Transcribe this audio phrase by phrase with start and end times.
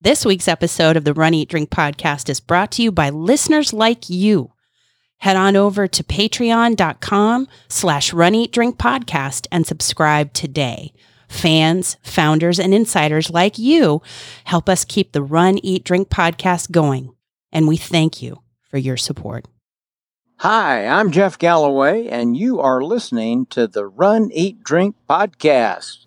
[0.00, 3.72] This week's episode of the Run Eat Drink podcast is brought to you by listeners
[3.72, 4.52] like you.
[5.16, 10.92] Head on over to patreon.com slash run eat drink podcast and subscribe today.
[11.28, 14.00] Fans, founders, and insiders like you
[14.44, 17.12] help us keep the Run Eat Drink podcast going.
[17.50, 18.40] And we thank you
[18.70, 19.48] for your support.
[20.36, 26.06] Hi, I'm Jeff Galloway, and you are listening to the Run, Eat, Drink podcast.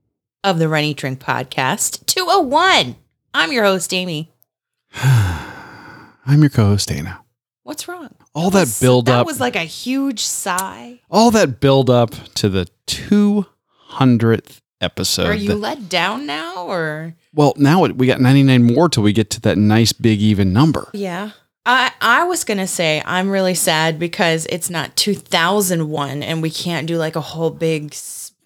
[0.43, 2.05] of the Run Eat Drink podcast.
[2.05, 2.95] 201.
[3.33, 4.31] I'm your host, Amy.
[4.93, 7.19] I'm your co-host Dana.
[7.63, 8.09] What's wrong?
[8.33, 10.99] All that, was- build That was like a huge sigh.
[11.09, 15.27] all that build up to the 200th episode.
[15.27, 17.13] Are you that- let down now or?
[17.33, 20.51] well, now it, we got 99 more till we get to that nice big even
[20.53, 20.89] number.
[20.93, 21.31] Yeah.
[21.65, 26.49] I, I was going to say I'm really sad because it's not 2001 and we
[26.49, 27.93] can't do like a whole big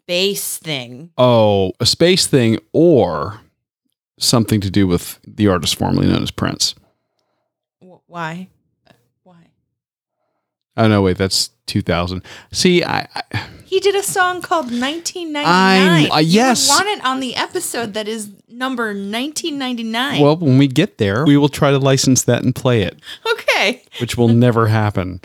[0.06, 1.10] space thing.
[1.18, 3.42] Oh, a space thing or
[4.20, 6.76] something to do with the artist formerly known as Prince.
[7.80, 8.48] Why?
[9.24, 9.48] Why?
[10.78, 12.22] Oh no, wait, that's 2000.
[12.52, 15.44] See, I, I He did a song called 1999.
[15.46, 16.68] I'm- uh, yes.
[16.68, 20.22] You want it on the episode that is number 1999.
[20.22, 23.00] well, when we get there, we will try to license that and play it,
[23.34, 23.84] okay.
[24.00, 25.20] which will never happen.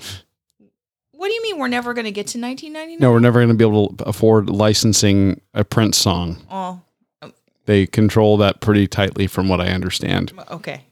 [1.21, 2.99] What do you mean we're never going to get to 1999?
[2.99, 6.39] No, we're never going to be able to afford licensing a Prince song.
[6.51, 6.81] Oh,
[7.67, 10.33] They control that pretty tightly, from what I understand.
[10.51, 10.87] okay.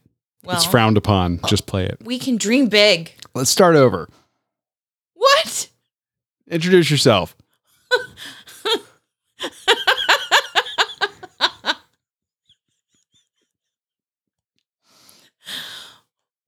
[0.45, 1.41] Well, it's frowned upon.
[1.43, 1.97] Uh, Just play it.
[2.05, 3.15] we can dream big.
[3.35, 4.07] Let's start over.
[5.15, 5.71] What?
[6.51, 7.35] Introduce yourself.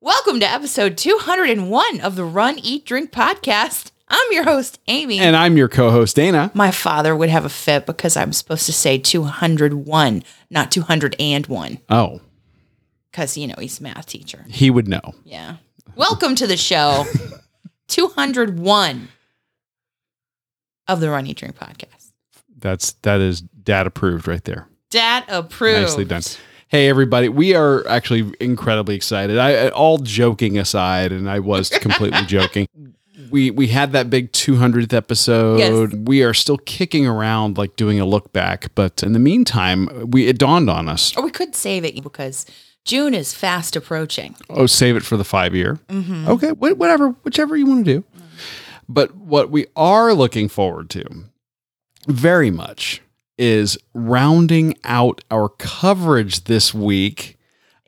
[0.01, 3.91] Welcome to episode 201 of the Run, Eat, Drink podcast.
[4.09, 5.19] I'm your host, Amy.
[5.19, 6.51] And I'm your co host, Dana.
[6.55, 12.21] my father would have a fit because I'm supposed to say 201, not 201, Oh,
[13.11, 14.45] because, you know, he's a math teacher.
[14.49, 15.15] he would know.
[15.25, 15.57] Yeah.
[15.97, 17.05] Welcome to the show,
[17.89, 19.09] 201
[20.89, 22.11] of the Run, Eat, Drink podcast.
[22.57, 24.67] That's that is dad approved right there.
[24.91, 25.83] Dad approved.
[25.83, 26.23] Nicely done.
[26.71, 29.39] Hey everybody, we are actually incredibly excited.
[29.39, 32.69] I all joking aside, and I was completely joking.
[33.29, 35.59] We we had that big 200th episode.
[35.59, 35.93] Yes.
[36.05, 40.29] We are still kicking around like doing a look back, but in the meantime, we
[40.29, 41.17] it dawned on us.
[41.17, 42.47] Or we could save it because
[42.85, 44.37] June is fast approaching.
[44.49, 45.81] Oh, save it for the five year.
[45.89, 46.29] Mm-hmm.
[46.29, 48.05] Okay, wh- whatever, whichever you want to do.
[48.89, 51.05] But what we are looking forward to
[52.07, 53.03] very much
[53.41, 57.39] is rounding out our coverage this week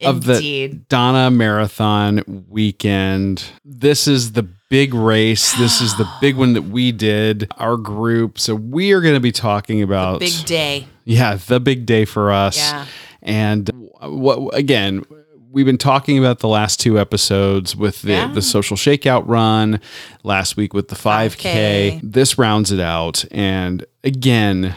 [0.03, 0.69] of the.
[0.89, 3.45] Donna Marathon weekend.
[3.65, 5.53] This is the big race.
[5.59, 8.39] This is the big one that we did, our group.
[8.39, 10.87] So we are going to be talking about Big day.
[11.05, 12.57] yeah, the big day for us.
[12.57, 12.87] Yeah.
[13.21, 13.71] And
[14.01, 15.05] what again,
[15.51, 18.33] we've been talking about the last two episodes with the, Yeah.
[18.33, 19.81] the social shakeout run,
[20.25, 21.37] last week with the 5K.
[21.37, 22.01] 5K.
[22.03, 23.25] This rounds it out.
[23.31, 24.75] And again,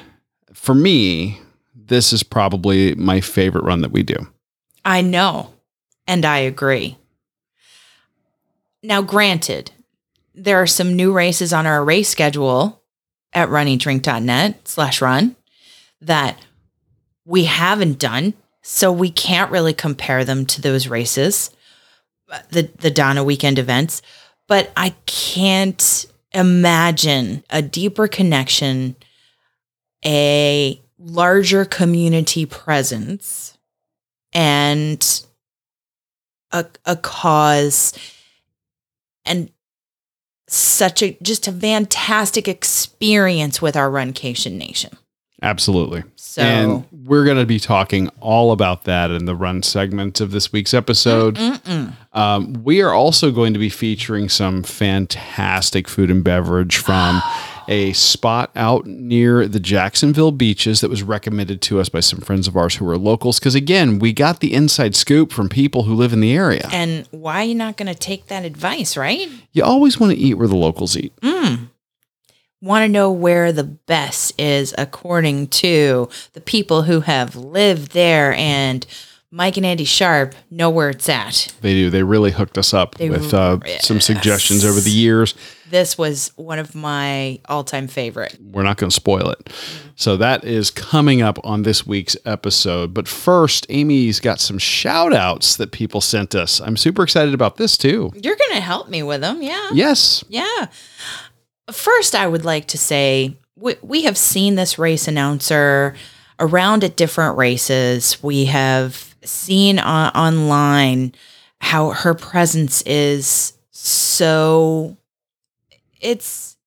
[0.66, 1.40] for me,
[1.76, 4.16] this is probably my favorite run that we do.
[4.84, 5.54] I know.
[6.08, 6.98] And I agree.
[8.82, 9.72] Now, granted,
[10.34, 12.82] there are some new races on our race schedule
[13.32, 15.36] at runeatdrink.net slash run
[16.02, 16.40] that
[17.26, 18.34] we haven't done.
[18.64, 21.52] So we can't really compare them to those races,
[22.50, 24.02] the, the Donna weekend events.
[24.48, 28.96] But I can't imagine a deeper connection,
[30.06, 33.58] a larger community presence
[34.34, 35.26] and
[36.52, 37.94] a, a cause
[39.26, 39.52] and
[40.48, 44.98] such a just a fantastic experience with our runcation nation
[45.42, 46.04] Absolutely.
[46.16, 50.32] so And we're going to be talking all about that in the run segment of
[50.32, 51.38] this week's episode.
[52.14, 57.22] Um, we are also going to be featuring some fantastic food and beverage from
[57.68, 62.48] a spot out near the Jacksonville beaches that was recommended to us by some friends
[62.48, 63.40] of ours who are locals.
[63.40, 66.70] Because again, we got the inside scoop from people who live in the area.
[66.72, 70.18] and why are you not going to take that advice right You always want to
[70.20, 71.16] eat where the locals eat.
[71.22, 71.68] mm.
[72.62, 78.34] want to know where the best is according to the people who have lived there
[78.34, 78.86] and
[79.36, 81.54] Mike and Andy Sharp know where it's at.
[81.60, 81.90] They do.
[81.90, 85.36] They really hooked us up They with uh, some suggestions over the years.
[85.70, 88.38] This was one of my all-time favorite.
[88.40, 89.50] We're not going to spoil it.
[89.98, 92.94] So that is coming up on this week's episode.
[92.94, 96.62] But first, Amy's got some shout outs that people sent us.
[96.62, 98.14] I'm super excited about this too.
[98.16, 99.70] You're going to help me with them, yeah.
[99.74, 100.24] Yes.
[100.30, 100.68] Yeah.
[101.70, 105.94] First, I would like to say we, we have seen this race announcer
[106.40, 108.24] around at different races.
[108.24, 111.14] We have seen on, online
[111.62, 114.98] how her presence is so
[116.02, 116.58] it's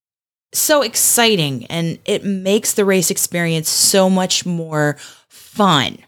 [0.53, 4.97] so exciting and it makes the race experience so much more
[5.29, 5.99] fun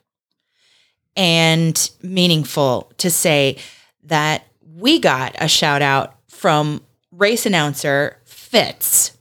[1.17, 3.57] and meaningful to say
[4.05, 4.45] that
[4.77, 6.83] we got a shout out from
[7.13, 9.17] race announcer Fitz.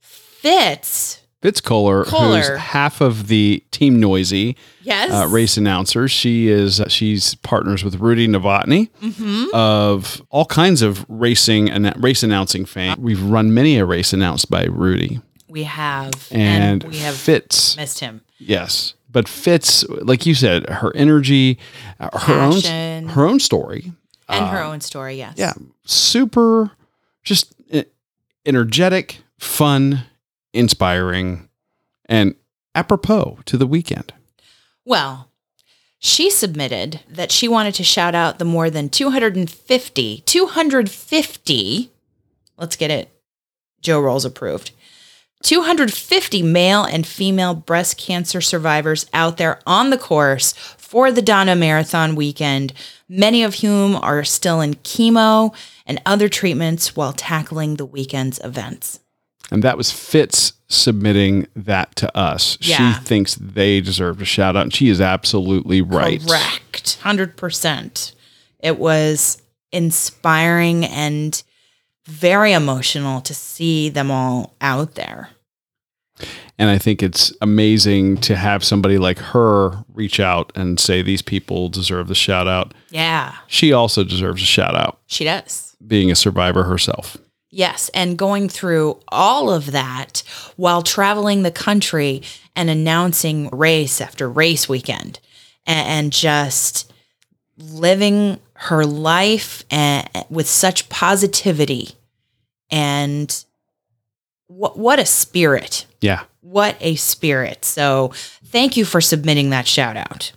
[0.00, 2.38] Fitz, Fitz Koehler, Koehler.
[2.38, 6.08] who's half of the Team Noisy yes, uh, race announcer.
[6.08, 8.88] She is she's partners with Rudy Novotny
[9.52, 12.96] of all kinds of racing and race announcing fame.
[12.98, 17.76] We've run many a race announced by Rudy we have, and, and we have Fitz.
[17.76, 18.22] missed him.
[18.38, 21.58] Yes, but Fitz, like you said, her energy,
[22.00, 23.92] uh, her own her own story.
[24.30, 25.34] And her own story, yes.
[25.36, 25.52] Yeah,
[25.84, 26.70] super,
[27.22, 27.54] just
[28.46, 30.04] energetic, fun,
[30.54, 31.48] inspiring,
[32.06, 32.34] and
[32.74, 34.12] apropos to the weekend.
[34.84, 35.30] Well,
[35.98, 41.90] she submitted that she wanted to shout out the more than 250, 250,
[42.56, 43.10] let's get it,
[43.80, 44.70] Joe Rolls approved,
[45.42, 51.54] 250 male and female breast cancer survivors out there on the course for the Donna
[51.54, 52.72] Marathon weekend,
[53.08, 55.54] many of whom are still in chemo
[55.86, 59.00] and other treatments while tackling the weekend's events.
[59.50, 62.56] And that was Fitz submitting that to us.
[62.60, 62.94] Yeah.
[62.98, 66.20] She thinks they deserve a shout out, and she is absolutely right.
[66.26, 66.98] Correct.
[67.02, 68.14] 100%.
[68.60, 71.42] It was inspiring and
[72.06, 75.30] very emotional to see them all out there.
[76.58, 81.22] And I think it's amazing to have somebody like her reach out and say these
[81.22, 82.72] people deserve the shout out.
[82.90, 85.76] Yeah, She also deserves a shout out, she does.
[85.84, 87.16] being a survivor herself.
[87.54, 90.24] Yes, and going through all of that
[90.56, 92.22] while traveling the country
[92.56, 95.20] and announcing race after race weekend
[95.64, 96.92] and, just
[97.56, 101.90] living her life and, with such positivity
[102.70, 103.44] and
[104.48, 105.86] what what a spirit.
[106.00, 106.24] Yeah.
[106.40, 107.64] What a spirit.
[107.64, 108.12] So,
[108.46, 110.32] thank you for submitting that shout out.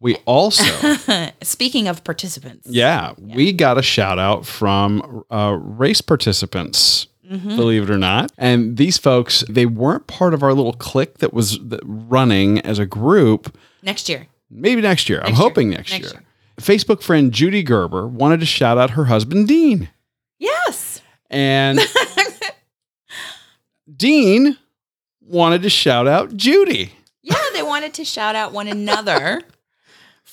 [0.00, 0.64] We also,
[1.42, 2.66] Speaking of participants.
[2.70, 7.06] yeah, we got a shout out from uh, race participants.
[7.30, 7.54] Mhm.
[7.54, 8.32] believe it or not.
[8.38, 12.86] And these folks, they weren't part of our little clique that was running as a
[12.86, 13.56] group.
[13.82, 14.26] Next year.
[14.50, 15.20] Maybe next year.
[15.20, 15.36] I'm year.
[15.36, 16.12] hoping next, Next year.
[16.14, 16.22] year.
[16.60, 19.90] Facebook friend Judy Gerber wanted to shout out her husband, Dean.
[20.40, 21.02] Yes.
[21.30, 21.78] And
[23.96, 24.56] Dean
[25.20, 26.92] wanted to shout out Judy.
[27.22, 29.42] Yeah, they wanted to shout out one another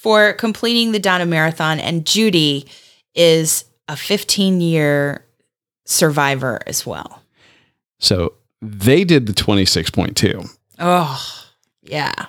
[0.01, 1.79] for completing the Donna Marathon.
[1.79, 2.67] And Judy
[3.15, 5.25] is a 15 year
[5.85, 7.21] survivor as well.
[7.99, 10.49] So they did the 26.2.
[10.79, 11.45] Oh,
[11.81, 12.27] yeah.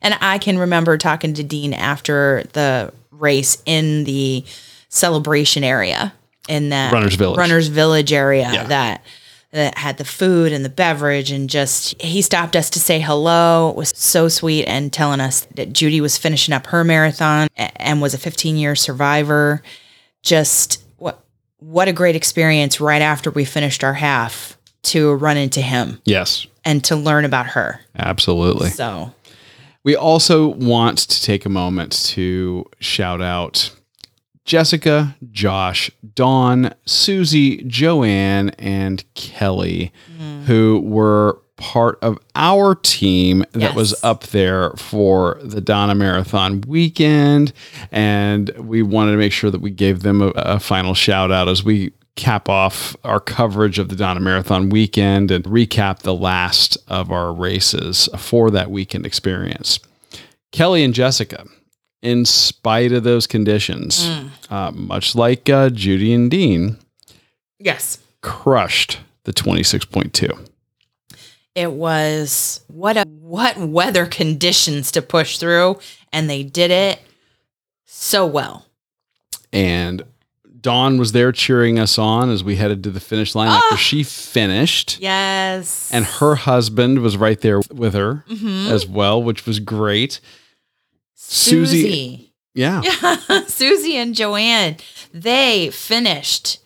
[0.00, 4.44] And I can remember talking to Dean after the race in the
[4.88, 6.12] celebration area
[6.48, 7.38] in that Runners Village.
[7.38, 8.64] Runners Village area Yeah.
[8.64, 9.04] that
[9.52, 13.70] that had the food and the beverage and just he stopped us to say hello.
[13.70, 18.00] It was so sweet and telling us that Judy was finishing up her marathon and
[18.00, 19.62] was a 15 year survivor.
[20.22, 21.22] Just what
[21.58, 26.46] what a great experience right after we finished our half to run into him Yes,
[26.64, 27.80] and to learn about her.
[27.98, 28.70] absolutely.
[28.70, 29.12] So
[29.84, 33.70] We also want to take a moment to shout out
[34.44, 40.44] Jessica, Josh, Dawn, Susie, Joanne, and Kelly, mm.
[40.44, 43.74] who were part of our team that Yes.
[43.76, 47.52] was up there for the Donna Marathon weekend.
[47.92, 51.48] And we wanted to make sure that we gave them a, a final shout out
[51.48, 56.76] as we cap off our coverage of the Donna Marathon weekend and recap the last
[56.88, 59.78] of our races for that weekend experience.
[60.50, 61.46] Kelly and Jessica,
[62.02, 64.10] in spite of those conditions,
[64.50, 66.76] uh, much like uh, Judy and Dean,
[67.58, 70.48] yes, crushed the 26.2.
[71.54, 75.78] it was what a what weather conditions to push through,
[76.12, 77.00] and they did it
[77.84, 78.66] so well.
[79.52, 80.02] And
[80.60, 84.02] Dawn was there cheering us on as we headed to the finish line after she
[84.02, 84.98] finished.
[85.00, 85.90] Yes.
[85.92, 88.70] And her husband was right there with her Mhm.
[88.70, 90.20] as well, which was great.
[91.32, 92.32] Susie- Susie.
[92.54, 92.82] Yeah.
[92.82, 93.44] Yeah.
[93.46, 94.76] Susie and Joanne,
[95.12, 96.58] they finished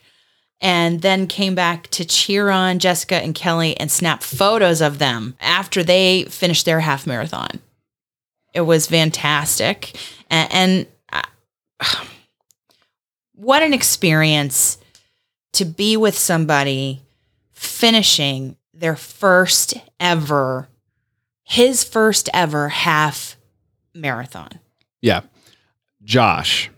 [0.60, 5.36] and then came back to cheer on Jessica and Kelly and snap photos of them
[5.40, 7.60] after they finished their half marathon.
[8.54, 9.96] It was fantastic.
[10.30, 11.22] And, and uh,
[13.34, 14.78] what an experience
[15.52, 17.02] to be with somebody
[17.52, 20.68] finishing their first ever,
[21.44, 23.35] his first ever half
[23.96, 24.50] marathon.
[25.00, 25.22] Yeah.
[26.04, 26.70] Josh,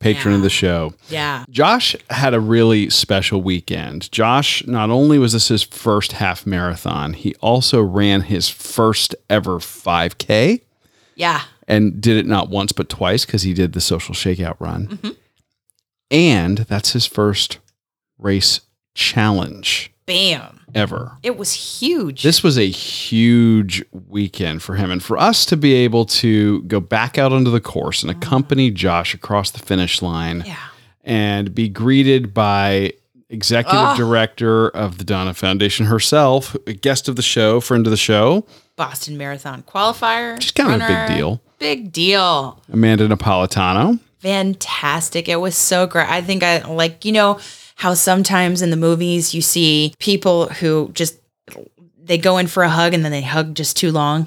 [0.00, 0.92] patron of the show.
[1.08, 1.44] Yeah.
[1.48, 4.10] Josh had a really special weekend.
[4.12, 9.58] Josh, not only was this his first half marathon, he also ran his first ever
[9.58, 10.60] 5K
[11.16, 11.42] Yeah.
[11.66, 14.88] and did it not once but twice because he did the social shakeout run.
[14.88, 15.16] Mhm.
[16.10, 17.58] And that's his first
[18.18, 18.60] race
[18.94, 20.60] challenge Bam.
[20.74, 21.12] ever.
[21.22, 22.22] It was huge.
[22.24, 24.90] This was a huge weekend for him.
[24.90, 28.70] And for us to be able to go back out onto the course and accompany
[28.70, 30.56] Josh across the finish line yeah.
[31.04, 32.92] and be greeted by
[33.30, 33.94] executive Ah.
[33.96, 38.46] director of the Donna Foundation herself, a guest of the show, friend of the show,
[38.76, 40.38] Boston Marathon qualifier.
[40.38, 41.40] Just kind of a big deal.
[41.58, 42.62] Big deal.
[42.72, 43.98] Amanda Napolitano.
[44.20, 45.28] Fantastic.
[45.28, 46.08] It was so great.
[46.08, 47.38] I think I like, you know,
[47.78, 51.16] how sometimes in the movies you see people who just
[52.02, 54.26] they go in for a hug and then they hug just too long.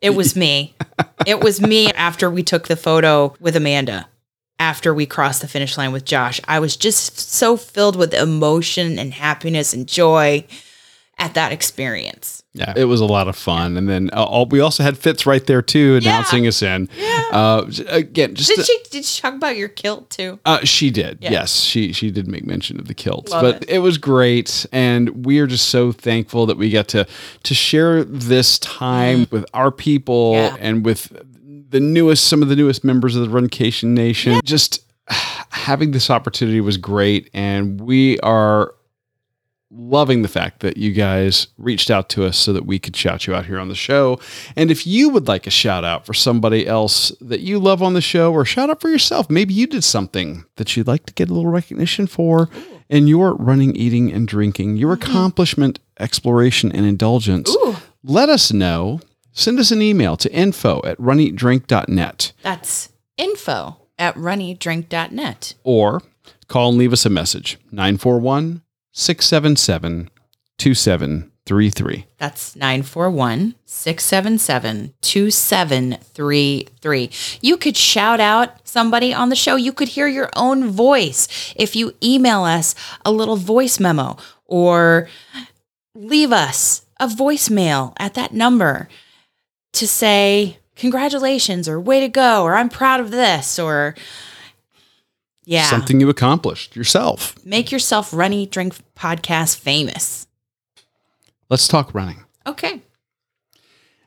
[0.00, 0.74] It was me.
[1.26, 4.08] it was me after we took the photo with Amanda.
[4.60, 8.96] After we crossed the finish line with Josh, I was just so filled with emotion
[8.96, 10.46] and happiness and joy
[11.22, 12.42] at that experience.
[12.54, 13.78] Yeah, it was a lot of fun.
[13.78, 16.88] And then uh, all, we also had Fitz right there too, announcing us in.
[16.98, 17.22] Yeah.
[17.32, 20.38] Uh, again, just Did to- she did she talk about your kilt too?
[20.44, 21.18] Uh, she did.
[21.22, 21.30] Yeah.
[21.30, 23.70] Yes, she she did make mention of the kilts, Love but it.
[23.70, 23.78] it.
[23.78, 27.06] was great, and we are just so thankful that we get to
[27.44, 30.34] to share this time with our people Mm.
[30.50, 30.56] Yeah.
[30.60, 31.16] and with
[31.70, 34.40] the newest some of the newest members of the Runcation Nation.
[34.44, 38.74] Just having this opportunity was great, and we are
[39.74, 43.26] loving the fact that you guys reached out to us so that we could shout
[43.26, 44.20] you out here on the show.
[44.54, 47.94] And if you would like a shout out for somebody else that you love on
[47.94, 51.14] the show or shout out for yourself, maybe you did something that you'd like to
[51.14, 52.50] get a little recognition for
[52.88, 55.10] in your running, eating, and drinking, your mm-hmm.
[55.10, 57.76] accomplishment, exploration, and indulgence, Ooh.
[58.02, 59.00] let us know.
[59.34, 65.54] Send us an email to info at runeatdrink.net That's info at runeatdrink.net.
[65.64, 66.02] or
[66.48, 68.60] call and leave us a message 941
[68.92, 70.10] 677
[70.58, 72.06] 2733.
[72.18, 77.10] That's 941 677 2733.
[77.40, 79.56] You could shout out somebody on the show.
[79.56, 85.08] You could hear your own voice if you email us a little voice memo or
[85.94, 88.88] leave us a voicemail at that number
[89.72, 93.94] to say, Congratulations, or way to go, or I'm proud of this, or
[95.44, 95.64] yeah.
[95.64, 97.34] Something you accomplished yourself.
[97.44, 100.26] Make yourself Run Eat Drink Podcast famous.
[101.48, 102.24] Let's talk running.
[102.46, 102.82] Okay.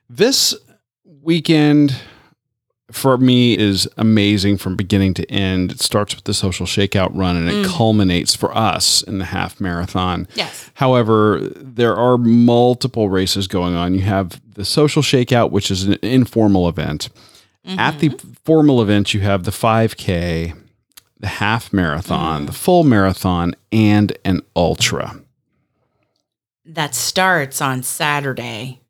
[0.09, 0.55] This
[1.21, 1.99] weekend
[2.91, 5.71] for me is amazing from beginning to end.
[5.71, 7.65] It starts with the social shakeout run and it mm.
[7.65, 10.27] culminates for us in the half marathon.
[10.35, 10.69] Yes.
[10.75, 13.93] However, there are multiple races going on.
[13.93, 17.09] You have the social shakeout, which is an informal event.
[17.67, 18.33] At the mm-hmm.
[18.43, 20.55] formal event, you have the 5K,
[21.19, 22.55] the half marathon, the mm.
[22.55, 25.21] full marathon, and an ultra.
[26.65, 28.81] that starts on Saturday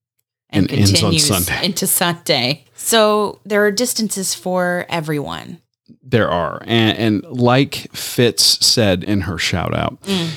[0.49, 1.59] And ends on Sunday.
[1.65, 2.65] into Sunday.
[2.75, 5.61] So there are distances for everyone.
[6.01, 6.61] There are.
[6.65, 10.31] And, and like Fitz said in her shout out, mm.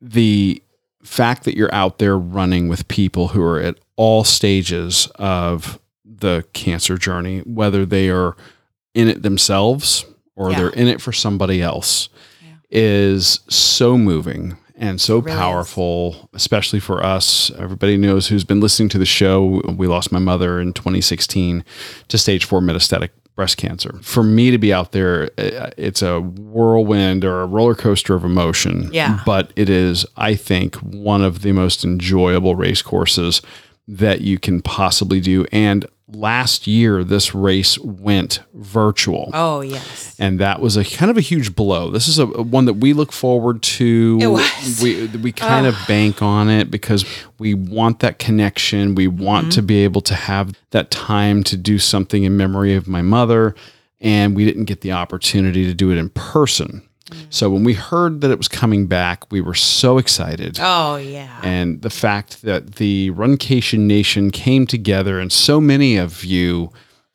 [0.00, 0.62] the
[1.02, 6.44] fact that you're out there running with people who are at all stages of the
[6.52, 8.36] cancer journey, whether they are
[8.94, 10.04] in it themselves
[10.36, 10.58] or Yeah.
[10.58, 12.08] they're in it for somebody else,
[12.42, 12.52] Yeah.
[12.70, 15.38] is so moving and so really is.
[15.38, 17.50] powerful, especially for us.
[17.58, 19.62] Everybody knows who's been listening to the show.
[19.68, 21.64] We lost my mother in 2016
[22.08, 23.98] to stage four metastatic breast cancer.
[24.02, 28.24] For me to be out there, uh, it's a whirlwind or a roller coaster of
[28.24, 28.88] emotion.
[28.92, 29.20] Yeah.
[29.26, 33.42] But it is, I think, one of the most enjoyable race courses
[33.88, 35.44] that you can possibly do.
[35.52, 39.30] And last year, this race went virtual.
[39.34, 40.14] Oh, yes.
[40.18, 41.90] And that was a kind of a huge blow.
[41.90, 44.18] This is a, a one that we look forward to.
[44.20, 44.80] It was.
[44.82, 47.04] We we kind of bank on it because
[47.38, 48.94] we want that connection.
[48.94, 49.50] We want mm-hmm.
[49.50, 53.54] to be able to have that time to do something in memory of my mother,
[54.00, 56.82] and we didn't get the opportunity to do it in person.
[57.30, 60.58] So when we heard that it was coming back, we were so excited.
[60.60, 61.40] Oh yeah.
[61.42, 66.72] And the fact that the Runcation Nation came together and so many of you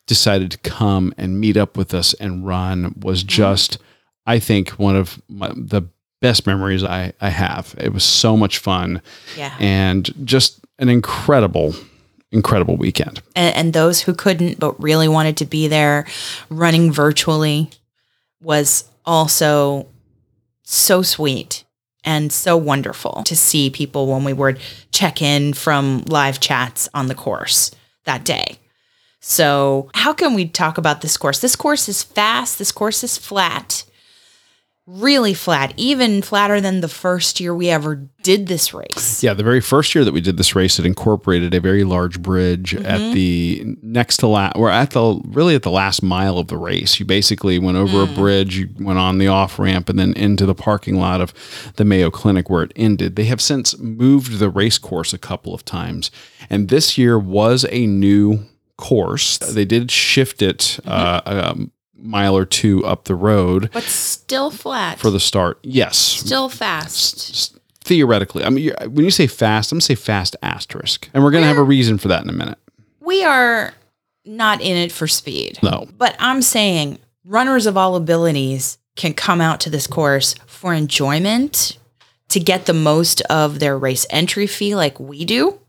[0.08, 3.30] decided to come and meet up with us and run was mm-hmm.
[3.30, 3.78] just,
[4.26, 5.84] I think, one of my, the
[6.22, 7.76] best memories I, I have.
[7.78, 9.02] It was so much fun
[9.38, 9.56] yeah.
[9.60, 11.76] and just an incredible,
[12.32, 13.22] incredible weekend.
[13.36, 16.06] and, and those who couldn't but really wanted to be there
[16.50, 17.70] running virtually
[18.42, 19.88] was also
[20.64, 21.64] so sweet
[22.04, 24.60] and so wonderful to see people when we would
[24.92, 27.72] check in from live chats on the course
[28.06, 28.58] that day.
[29.20, 31.40] So, how can we talk about this course?
[31.40, 33.84] This course is fast, this course is flat.
[34.94, 39.24] Really flat, even flatter than the first year we ever did this race.
[39.24, 42.22] Yeah, the very first year that we did this race, it incorporated a very large
[42.22, 42.86] bridge Mm-hmm.
[42.86, 44.58] at the next to last.
[44.58, 47.00] We're at the really at the last mile of the race.
[47.00, 48.12] You basically went over Mm.
[48.12, 51.34] a bridge, you went on the off ramp, and then into the parking lot of
[51.78, 53.16] the Mayo Clinic where it ended.
[53.16, 56.12] They have since moved the race course a couple of times,
[56.50, 58.46] and this year was a new
[58.78, 59.38] course.
[59.38, 61.64] They did shift it uh, Mm-hmm.
[62.02, 65.00] Mile or two up the road But still flat.
[65.00, 65.60] for the start.
[65.64, 67.30] Yes, still fast.
[67.32, 67.54] s-
[67.84, 68.44] theoretically.
[68.44, 71.58] I mean, when you say fast, I'm gonna say fast asterisk, and we're gonna have
[71.58, 72.58] a reason for that in a minute.
[73.00, 73.74] we are
[74.26, 75.58] not in it for speed.
[75.64, 80.74] No, But I'm saying runners of all abilities can come out to this course for
[80.74, 81.78] enjoyment,
[82.30, 85.60] to get the most of their race entry fee like we do,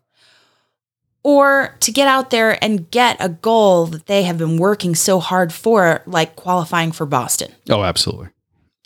[1.24, 5.20] or to get out there and get a goal that they have been working so
[5.20, 7.52] hard for, like qualifying for Boston.
[7.70, 8.28] oh, absolutely,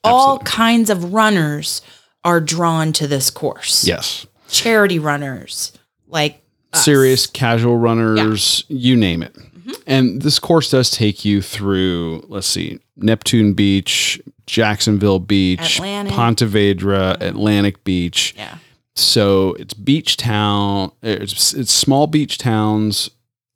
[0.04, 0.44] All Absolutely.
[0.50, 1.82] kinds of runners
[2.24, 3.86] are drawn to this course.
[3.86, 4.26] yes.
[4.48, 5.72] Charity runners,
[6.06, 6.84] like us.
[6.84, 9.34] Serious casual runners, you name it.
[9.34, 9.72] Mm-hmm.
[9.88, 12.24] And this course does take you through.
[12.28, 16.12] Let's see, Neptune Beach, Jacksonville Beach, Atlantic.
[16.14, 18.34] Ponte Vedra, Atlantic Beach.
[18.36, 18.58] Yeah.
[18.96, 20.90] So it's beach town.
[21.02, 23.10] It's, it's small beach towns,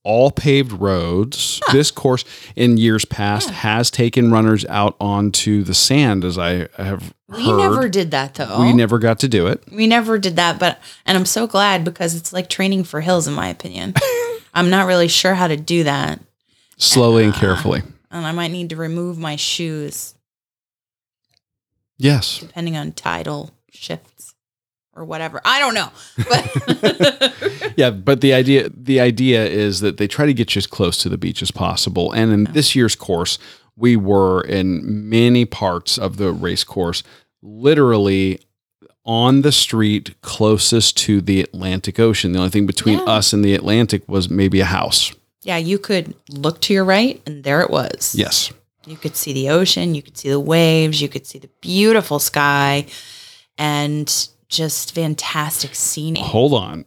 [0.04, 1.60] all paved roads.
[1.72, 2.24] This course
[2.56, 7.56] in years past has taken runners out onto the sand, as I have We heard.
[7.56, 8.60] never did that though.
[8.60, 9.62] we never got to do it.
[9.72, 13.26] We never did that, but and I'm so glad because it's like training for hills,
[13.26, 13.94] in my opinion.
[14.54, 16.20] I'm not really sure how to do that,
[16.76, 17.82] Slowly and uh, carefully.
[18.10, 20.14] and I might need to remove my shoes
[21.98, 22.38] Yes.
[22.40, 24.09] depending on tidal shifts
[24.94, 25.40] or whatever.
[25.44, 25.90] I don't know,
[26.28, 30.66] but Yeah, but the idea the idea is that they try to get you as
[30.66, 32.12] close to the beach as possible.
[32.12, 33.38] And in this year's course,
[33.76, 37.02] we were in many parts of the race course
[37.42, 38.40] literally
[39.06, 42.32] on the street closest to the Atlantic Ocean.
[42.32, 43.04] The only thing between Yeah.
[43.04, 45.12] us and the Atlantic was maybe a house.
[45.42, 48.14] yeah, you could look to your right, and there it was.
[48.14, 48.52] Yes.
[48.86, 52.18] you could see the ocean, you could see the waves, you could see the beautiful
[52.18, 52.84] sky,
[53.56, 56.22] and just fantastic scenery.
[56.22, 56.84] Hold on.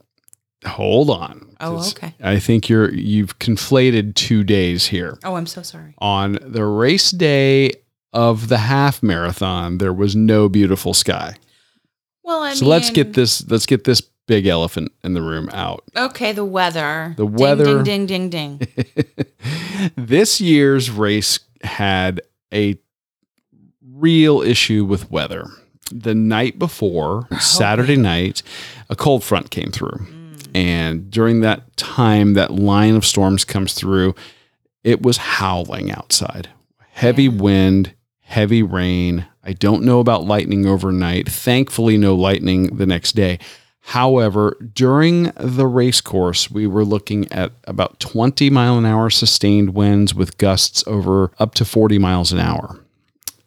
[0.65, 1.55] Hold on.
[1.59, 2.13] Oh, okay.
[2.21, 5.17] I think you're you've conflated two days here.
[5.23, 5.93] Oh, I'm so sorry.
[5.97, 7.71] on the race day
[8.13, 11.35] of the half marathon, there was no beautiful sky.
[12.23, 15.83] Well, I so let's get this let's get this big elephant in the room out.
[15.97, 17.13] Okay, the weather.
[17.17, 17.83] The weather.
[17.83, 18.85] Ding, Ding, ding, ding, ding.
[19.97, 22.21] this year's race had
[22.53, 22.77] a
[23.85, 25.45] real issue with weather.
[25.91, 28.41] The night before, oh, Saturday night,
[28.89, 30.05] a cold front came through.
[30.55, 34.15] And during that time, that line of storms comes through,
[34.83, 36.49] it was howling outside.
[36.91, 39.25] Heavy wind, heavy rain.
[39.43, 41.29] I don't know about lightning overnight.
[41.29, 43.39] Thankfully, no lightning the next day.
[43.87, 49.73] However, during the race course, we were looking at about 20 mile an hour sustained
[49.73, 52.79] winds with gusts over up to 40 miles an hour,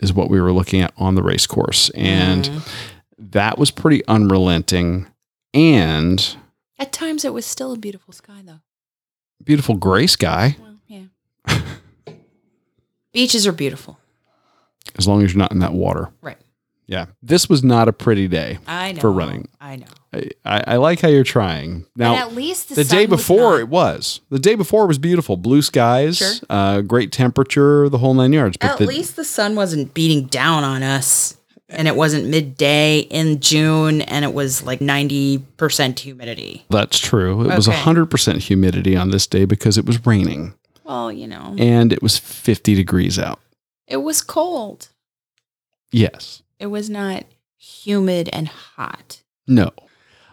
[0.01, 1.91] is what we were looking at on the race course.
[1.91, 2.69] And mm.
[3.19, 5.07] that was pretty unrelenting
[5.55, 6.37] and
[6.79, 8.61] At times, it was still a beautiful sky, though.
[9.43, 11.05] beautiful gray sky, Well, yeah.
[13.13, 13.99] Beaches are beautiful.
[14.99, 16.11] as long as you're not in that water.
[16.21, 16.37] Right.
[16.89, 17.07] Yeah.
[17.23, 18.59] This was not a pretty day.
[18.67, 19.01] I know.
[19.01, 19.49] For running.
[19.61, 19.87] I know.
[20.13, 21.85] I, I, I like how you're trying.
[21.97, 24.55] Now, but at least the, the sun day was before not- it was the day
[24.55, 26.33] before was beautiful blue skies Sure.
[26.49, 30.27] uh, great temperature the whole nine yards but At the, least the sun wasn't beating
[30.27, 31.37] down on us.
[31.69, 36.65] And it wasn't midday in June and it was like 90% humidity.
[36.71, 37.77] that's true it was Okay.
[37.77, 42.17] 100% humidity on this day because it was raining Well, you know, and it was
[42.19, 43.41] 50 degrees out
[43.89, 44.91] it was cold.
[45.91, 47.25] yes It was not
[47.59, 49.23] humid and hot.
[49.47, 49.71] no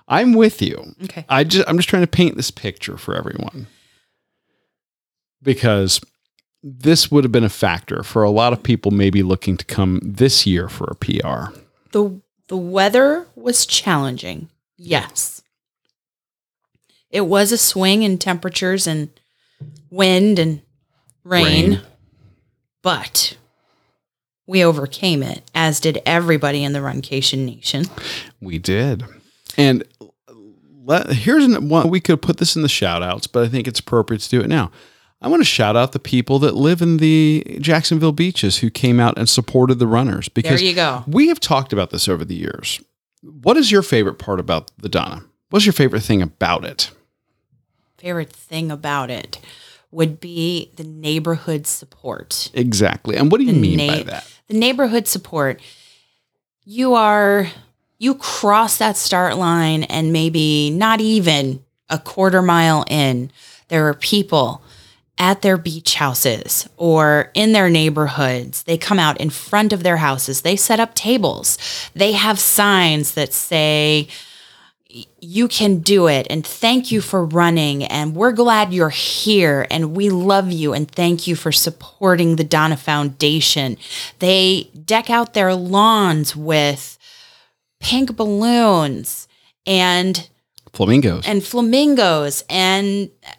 [0.08, 1.26] i'm with you Okay.
[1.30, 3.68] i just i'm just trying to paint this picture for everyone
[5.42, 6.02] because
[6.62, 10.00] this would have been a factor for a lot of people maybe looking to come
[10.04, 11.54] this year for a PR.
[11.92, 14.50] The the weather was challenging.
[14.78, 15.42] Yes.
[17.10, 19.10] It was a swing in temperatures and
[19.90, 20.62] wind and
[21.26, 21.82] rain, Rain.
[22.82, 23.38] but
[24.46, 27.86] we overcame it, as did everybody in the Runcation Nation.
[28.42, 29.04] We did.
[29.58, 29.84] And
[30.84, 33.68] let, here's an, one we could put this in the shout outs, but I think
[33.68, 34.72] it's appropriate to do it now.
[35.22, 39.00] I want to shout out the people that live in the Jacksonville beaches who came
[39.00, 41.06] out and supported the runners because you go.
[41.08, 42.82] we have talked about this over the years.
[43.22, 45.24] What is your favorite part about the Donna?
[45.50, 46.92] What's your favorite thing about it?
[47.98, 49.40] Favorite thing about it
[49.94, 52.52] would be the neighborhood support.
[52.54, 53.16] Exactly.
[53.16, 54.28] And what do you the mean na- by that?
[54.48, 55.62] The neighborhood support.
[56.66, 57.48] You are
[58.00, 63.32] you cross that start line and maybe not even a quarter mile in,
[63.70, 64.62] there are people
[65.18, 68.64] at their beach houses or in their neighborhoods.
[68.64, 70.42] They come out in front of their houses.
[70.42, 71.58] They set up tables.
[71.96, 74.08] They have signs that say
[75.20, 79.96] you can do it and thank you for running and we're glad you're here and
[79.96, 83.78] we love you and thank you for supporting the Donna Foundation.
[84.20, 86.98] They deck out their lawns with
[87.80, 89.28] pink balloons
[89.66, 90.30] and
[90.74, 91.26] Flamingos.
[91.28, 93.32] and flamingos and uh,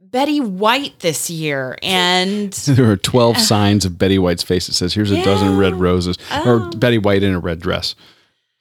[0.00, 4.94] Betty White this year and there are 12 signs of Betty White's face that says,
[4.94, 5.80] here's a dozen red Yeah.
[5.82, 6.16] roses.
[6.44, 7.94] Or Betty White in a red dress.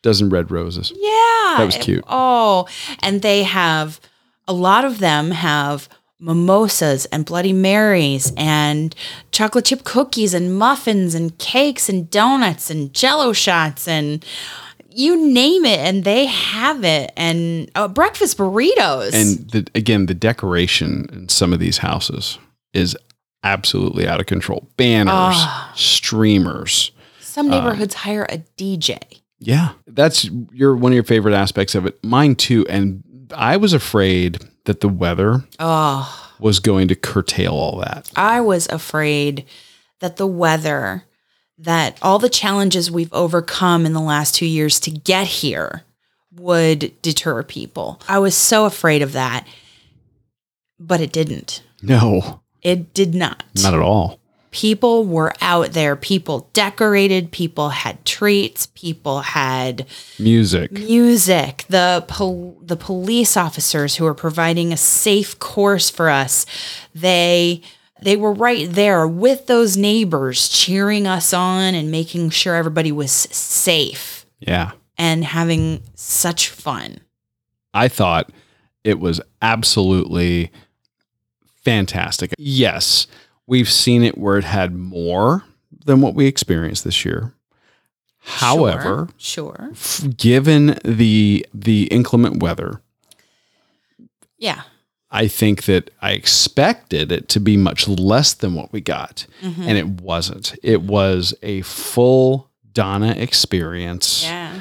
[0.06, 0.92] Dozen red roses.
[0.96, 1.56] Yeah.
[1.58, 2.04] That was cute.
[2.08, 2.68] Oh,
[3.02, 4.00] and they have
[4.48, 5.90] a lot of them have
[6.20, 8.94] mimosas and Bloody Marys and
[9.32, 14.24] chocolate chip cookies and muffins and cakes and donuts and jello shots and
[14.92, 19.14] you name it and they have it and uh, breakfast burritos.
[19.14, 22.38] And the, again, the decoration in some of these houses
[22.74, 22.96] is
[23.44, 24.68] absolutely out of control.
[24.78, 25.74] Banners, Ah.
[25.76, 26.92] streamers.
[27.22, 29.00] some neighborhoods hire a DJ.
[29.46, 32.04] Yeah, that's your one of your favorite aspects of it.
[32.04, 32.66] Mine too.
[32.68, 33.04] And
[33.34, 38.10] I was afraid that the weather Oh, was going to curtail all that.
[38.16, 39.46] I was afraid
[40.00, 41.04] that the weather,
[41.60, 45.84] that all the challenges we've overcome in the last two years to get here
[46.34, 48.02] would deter people.
[48.10, 49.48] I was so afraid of that,
[50.80, 51.64] but it didn't.
[51.82, 53.44] No, It did not.
[53.62, 54.20] not at all.
[54.56, 55.98] People were out there.
[55.98, 57.30] People decorated.
[57.30, 58.68] People had treats.
[58.68, 59.86] People had
[60.18, 60.72] Music.
[60.72, 61.66] music.
[61.68, 66.46] The pol- the police officers who were providing a safe course for us,
[66.94, 67.64] they
[68.02, 73.12] they were right there with those neighbors cheering us on and making sure everybody was
[73.12, 74.72] safe Yeah.
[74.98, 77.00] and having such fun.
[77.74, 78.32] I thought
[78.86, 80.50] it was absolutely
[81.64, 82.34] fantastic.
[82.38, 83.08] Yes,
[83.48, 85.44] we've seen it where it had more
[85.86, 87.34] than what we experienced this year.
[88.20, 89.70] However, sure.
[89.74, 92.82] f- given the the inclement weather,
[94.38, 94.64] Yeah.
[95.12, 99.62] I think that I expected it to be much less than what we got, Mm-hmm.
[99.62, 100.56] and it wasn't.
[100.64, 104.60] It was a full Donna experience Yeah.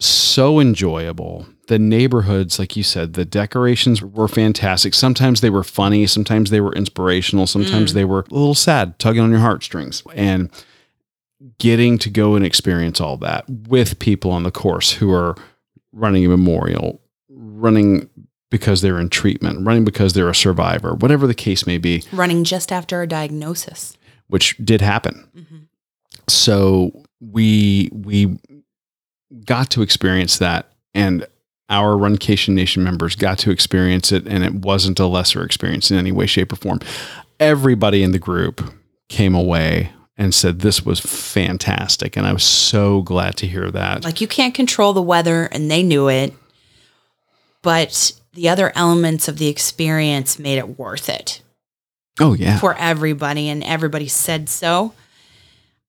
[0.00, 1.46] so enjoyable.
[1.68, 4.92] The neighborhoods, like you said, the decorations were fantastic.
[4.92, 9.22] Sometimes they were funny, sometimes they were inspirational, sometimes they were a little sad, tugging
[9.22, 10.02] on your heartstrings.
[10.14, 10.50] And
[11.58, 15.34] getting to go and experience all that with people on the course who are
[15.92, 18.08] running a memorial, running
[18.50, 22.44] because they're in treatment, running because they're a survivor, whatever the case may be, Running
[22.44, 23.96] just after a diagnosis.
[24.28, 25.28] which did happen.
[25.36, 25.66] Mhm.
[26.28, 28.38] So we we
[29.44, 31.26] got to experience that and
[31.68, 35.96] our Runcation Nation members got to experience it and it wasn't a lesser experience in
[35.96, 36.80] any way, shape, or form.
[37.40, 38.62] Everybody in the group
[39.08, 42.16] came away and said this was fantastic.
[42.16, 44.04] And I was so glad to hear that.
[44.04, 46.32] Like you can't control the weather and they knew it,
[47.62, 51.40] but the other elements of the experience made it worth it
[52.20, 52.58] oh yeah.
[52.58, 54.92] for everybody and everybody said so.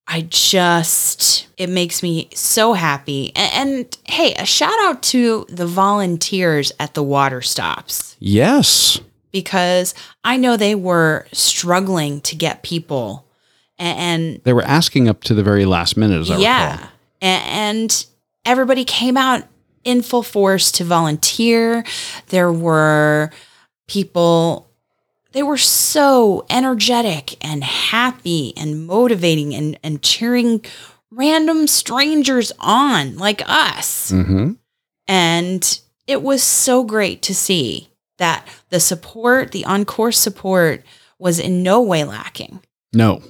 [0.07, 3.31] I just it makes me so happy.
[3.35, 8.99] And, and hey, a shout out to the volunteers at the water stops yes.
[9.31, 13.25] because I know they were struggling to get people
[13.77, 16.71] and, and They were asking up to the very last minute, as I yeah.
[16.73, 16.89] recall.
[17.21, 18.05] And
[18.45, 19.43] everybody came out
[19.83, 21.83] in full force to volunteer.
[22.27, 23.31] There were
[23.87, 24.64] people,
[25.35, 30.63] they were so energetic and happy and motivating and, and cheering
[31.11, 34.11] random strangers on like us.
[34.11, 34.53] Mm-hmm.
[35.09, 40.85] And it was so great to see that the support, the encore support,
[41.19, 42.61] was in no way lacking.
[42.93, 43.21] No.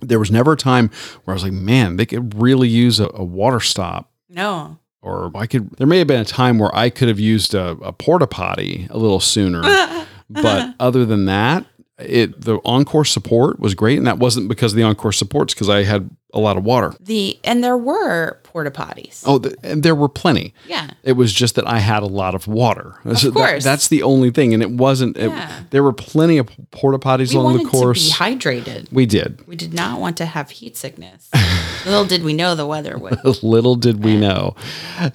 [0.00, 0.90] There was never a time
[1.22, 4.10] where I was like, man, they could really use a, a water stop.
[4.28, 4.80] No.
[5.02, 7.76] Or I could, there may have been a time where I could have used a,
[7.80, 9.62] a porta potty a little sooner.
[10.30, 11.66] but other than that,
[11.98, 13.98] it the encore support was great.
[13.98, 16.92] And that wasn't because of the encore supports, because I had a lot of water.
[17.00, 19.22] The and there were porta potties.
[19.24, 20.52] Oh, th- and there were plenty.
[20.68, 20.90] Yeah.
[21.02, 22.96] It was just that I had a lot of water.
[23.06, 23.64] Of course.
[23.64, 24.52] that's the only thing.
[24.52, 25.50] And it wasn't, it- Yeah.
[25.70, 28.10] there were plenty of porta potties We along the course.
[28.10, 28.92] to be hydrated.
[28.92, 29.46] we did.
[29.46, 31.30] We did not want to have heat sickness.
[31.86, 33.18] Little did we know the weather would.
[33.42, 34.54] Little did we know.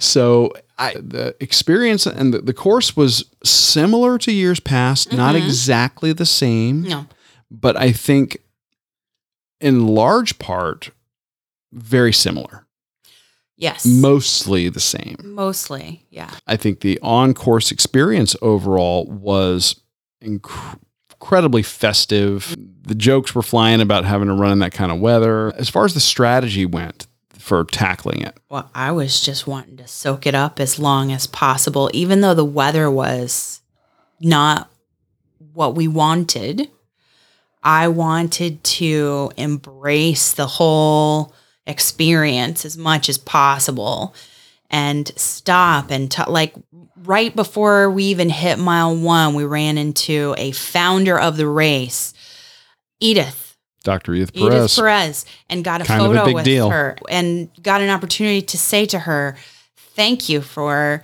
[0.00, 5.46] So I, the experience and the, the course was similar to years past, not mm-hmm.
[5.46, 7.06] exactly the same, No.
[7.50, 8.38] but I think
[9.60, 10.90] in large part,
[11.72, 12.66] very similar,
[13.56, 13.86] Yes.
[13.86, 15.16] mostly the same.
[15.22, 16.04] Mostly.
[16.10, 16.30] Yeah.
[16.46, 19.80] I think the on course experience overall was
[20.22, 20.78] inc-
[21.10, 22.56] incredibly festive.
[22.82, 25.54] The jokes were flying about having to run in that kind of weather.
[25.54, 27.06] As far as the strategy went
[27.42, 31.26] for tackling it, Well, I was just wanting to soak it up as long as
[31.26, 33.60] possible, even though the weather was
[34.20, 34.70] not
[35.52, 36.70] what we wanted.
[37.62, 41.34] I wanted to embrace the whole
[41.66, 44.14] experience as much as possible
[44.70, 46.54] and stop and t- like
[47.04, 52.14] right before we even hit mile one, we ran into a founder of the race,
[53.00, 53.51] Edith.
[53.82, 54.14] Dr.
[54.14, 54.76] Edith Edith Perez.
[54.76, 56.70] Perez and got a Kind a photo big with deal.
[56.70, 59.36] her and got an opportunity to say to her,
[59.76, 61.02] "Thank you for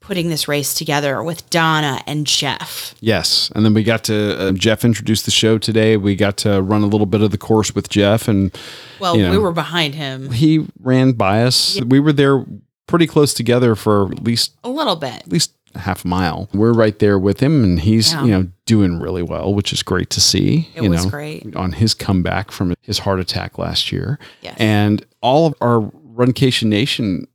[0.00, 4.52] putting this race together with Donna and Jeff." Yes, and then we got to uh,
[4.52, 5.96] Jeff introduced the show today.
[5.96, 8.56] We got to run a little bit of the course with Jeff, and
[9.00, 9.30] Well, You know.
[9.32, 11.80] we were behind him he ran by us.
[11.82, 12.44] We were there
[12.86, 15.12] pretty close together for at least a little bit.
[15.14, 16.48] at least a half mile.
[16.52, 18.24] We're right there with him, and he's Yeah.
[18.24, 20.68] you know doing really well, which is great to see.
[20.74, 21.54] It you was know, great.
[21.56, 24.56] on his comeback from his heart attack last year, Yes.
[24.58, 25.80] and all of our
[26.14, 27.26] Runcation Nation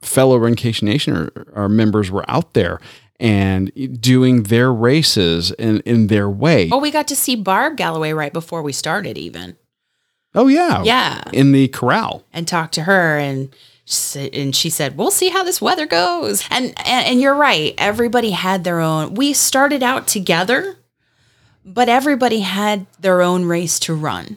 [0.00, 2.80] fellow Runcation Nation our, our members were out there
[3.20, 6.68] and doing their races in in their way.
[6.72, 9.56] oh, we got to see Barb Galloway right before we started, even.
[10.34, 12.24] Oh yeah, Yeah, in the corral.
[12.32, 13.54] and talked to her and.
[14.16, 17.74] And she said, "We'll see how this weather goes." And, and and you're right.
[17.78, 19.14] Everybody had their own.
[19.14, 20.76] We started out together,
[21.64, 24.36] but everybody had their own race to run.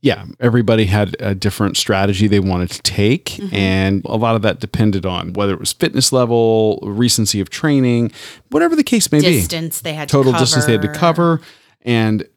[0.00, 3.26] yeah, everybody had a different strategy they wanted to take.
[3.26, 3.54] Mm-hmm.
[3.54, 8.12] And a lot of that depended on whether it was fitness level, recency of training,
[8.50, 9.26] whatever the case may be.
[9.26, 11.40] distance they had Total to distance they had to cover
[11.82, 12.28] and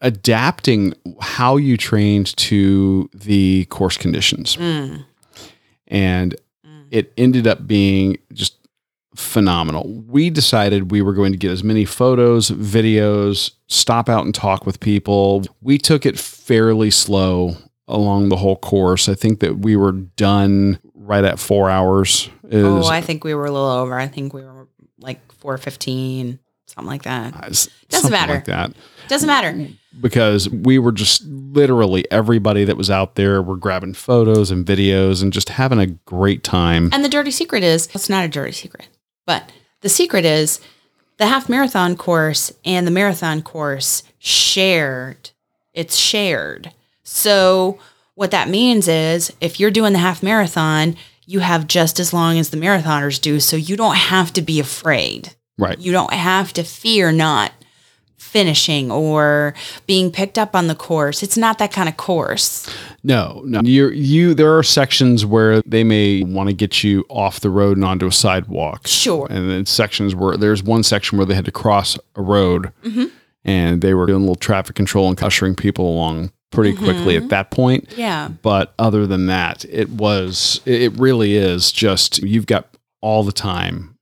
[0.00, 4.56] adapting how you trained to the course conditions.
[4.56, 5.04] Mm,
[5.88, 6.86] And mm.
[6.90, 8.56] it ended up being just
[9.14, 9.88] phenomenal.
[10.06, 14.66] We decided we were going to get as many photos, videos, stop out and talk
[14.66, 15.44] with people.
[15.60, 17.56] We took it fairly slow
[17.88, 19.08] along the whole course.
[19.08, 22.28] I think that we were done right at four hours.
[22.48, 23.98] Is Oh, I think we were a little over.
[23.98, 24.68] I think we were
[24.98, 27.34] like four fifteen, something like that.
[27.46, 28.34] s- Doesn't matter.
[28.34, 28.72] like that.
[29.08, 29.68] Doesn't matter.
[30.00, 35.22] Because we were just literally everybody that was out there were grabbing photos and videos
[35.22, 36.90] and just having a great time.
[36.92, 38.88] And the dirty secret is it's not a dirty secret,
[39.26, 40.60] but the secret is
[41.18, 45.30] the half marathon course and the marathon course shared.
[45.72, 46.72] It's shared.
[47.02, 47.78] So
[48.14, 52.38] what that means is if you're doing the half marathon, you have just as long
[52.38, 53.40] as the marathoners do.
[53.40, 55.34] So you don't have to be afraid.
[55.58, 55.78] Right.
[55.78, 57.52] You don't have to fear not
[58.36, 59.54] finishing or
[59.86, 61.22] being picked up on the course.
[61.22, 62.68] It's not that kind of course.
[63.02, 63.62] No, no.
[63.64, 67.78] You you there are sections where they may want to get you off the road
[67.78, 68.86] and onto a sidewalk.
[68.86, 69.26] Sure.
[69.30, 73.06] And then sections where there's one section where they had to cross a road Mm-hmm.
[73.46, 77.24] and they were doing a little traffic control and ushering people along pretty quickly Mm-hmm.
[77.24, 77.88] at that point.
[77.96, 78.28] Yeah.
[78.42, 82.68] But other than that, it was it really is just you've got
[83.00, 83.95] all the time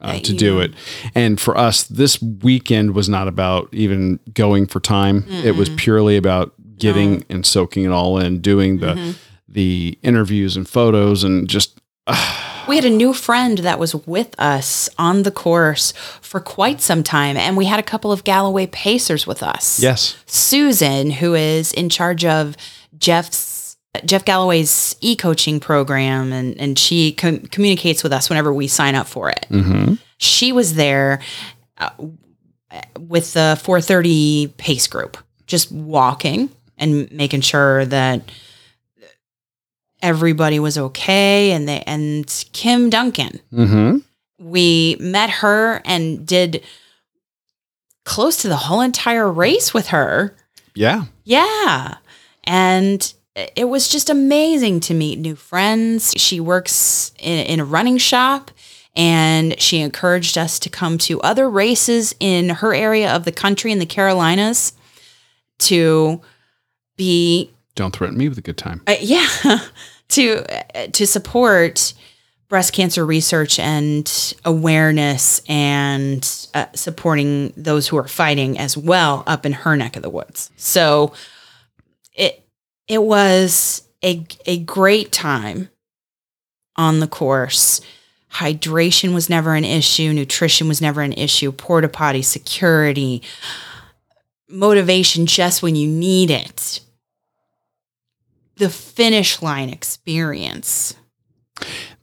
[0.00, 0.72] uh, Yeah, to do it.
[1.14, 5.24] And for us, this weekend was not about even going for time.
[5.28, 9.10] It was purely about getting and soaking it all in, doing the Mm-hmm.
[9.48, 11.80] the interviews and photos, and just
[12.68, 17.02] We had a new friend that was with us on the course for quite some
[17.02, 19.80] time, and we had a couple of Galloway Pacers with us.
[19.82, 22.56] yes, Susan, who is in charge of
[22.96, 23.36] Jeff's
[24.04, 29.06] Jeff Galloway's e-coaching program, and and she com- communicates with us whenever we sign up
[29.08, 29.46] for it.
[29.50, 31.20] hmm She was there
[31.78, 31.90] uh,
[32.98, 38.22] with the 430 pace group, just walking and making sure that
[40.02, 43.98] everybody was okay, and they and Kim Duncan hmm
[44.38, 46.64] we met her and did
[48.06, 50.34] close to the whole entire race with her
[50.74, 51.04] Yeah.
[51.24, 51.96] Yeah.
[52.44, 53.12] And
[53.56, 56.12] it was just amazing to meet new friends.
[56.16, 58.50] She works in, in a running shop
[58.96, 63.70] and she encouraged us to come to other races in her area of the country
[63.72, 64.72] in the Carolinas
[65.60, 66.20] to
[66.96, 68.82] be Don't threaten me with a good time.
[68.86, 69.26] uh, yeah
[70.08, 70.44] to
[70.76, 71.94] uh, to support
[72.48, 79.46] breast cancer research and awareness and uh, supporting those who are fighting as well up
[79.46, 80.50] in her neck of the woods.
[80.56, 81.12] So
[82.12, 82.44] it
[82.90, 85.70] it was a a great time
[86.76, 87.80] on the course.
[88.32, 93.22] Hydration was never an issue, nutrition was never an issue, porta potty security,
[94.48, 96.80] motivation just when you need it
[98.56, 100.94] the finish line experience.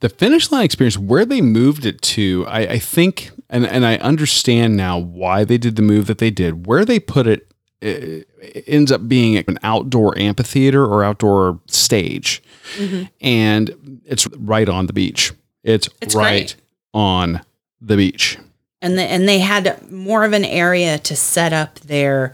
[0.00, 3.96] The finish line experience, where they moved it to, I, I think, and, and I
[3.96, 6.66] understand now why they did the move that they did.
[6.66, 8.27] Where they put it, it
[8.66, 12.42] ends up being an outdoor amphitheater or outdoor stage.
[12.76, 13.04] Mm-hmm.
[13.20, 15.32] And it's right on the beach.
[15.62, 16.56] It's, It's right great.
[16.94, 17.40] on
[17.80, 18.38] the beach.
[18.80, 22.32] And the, and they had more of an area to set up their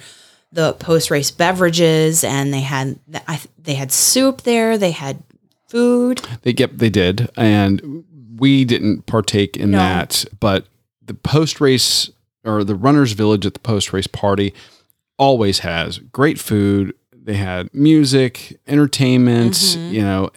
[0.52, 5.22] the post race beverages and they had I, they had soup there, they had
[5.68, 6.20] food.
[6.42, 8.04] They get they did, and
[8.36, 9.78] we didn't partake in No.
[9.78, 10.24] that.
[10.38, 10.66] But
[11.04, 12.10] the post race
[12.44, 14.54] or the runners village at the post race party
[15.18, 16.94] always has great food.
[17.12, 19.54] They had music, entertainment.
[19.54, 19.92] Mhm.
[19.92, 20.30] You know,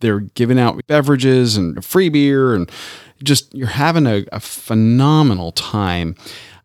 [0.00, 2.70] they're giving out beverages and free beer, and
[3.22, 6.14] just you're having a, a phenomenal time.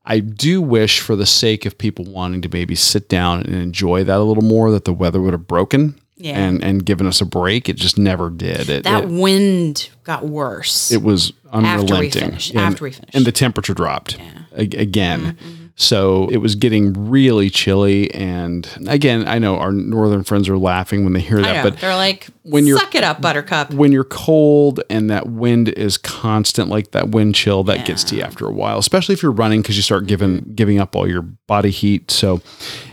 [0.06, 4.04] I do wish, for the sake of people wanting to maybe sit down and enjoy
[4.04, 6.38] that a little more, that the weather would have broken Yeah.
[6.38, 7.68] and and given us a break.
[7.70, 8.70] It just never did.
[8.70, 10.92] It, that it, wind got worse.
[10.92, 12.22] it was after we unrelenting.
[12.22, 12.52] finished.
[12.52, 13.16] And, after we finished.
[13.16, 14.18] and the temperature dropped
[14.56, 15.38] a- again.
[15.42, 15.63] Mm-hmm.
[15.76, 18.14] So it was getting really chilly.
[18.14, 21.70] And again, I know our northern friends are laughing when they hear that, know.
[21.72, 23.74] but They're like, when you're- suck it up, Buttercup.
[23.74, 28.16] when you're cold and that wind is constant, like that wind chill, that gets to
[28.16, 31.08] you after a while, especially if you're running because you start giving giving up all
[31.10, 32.12] your body heat.
[32.12, 32.42] So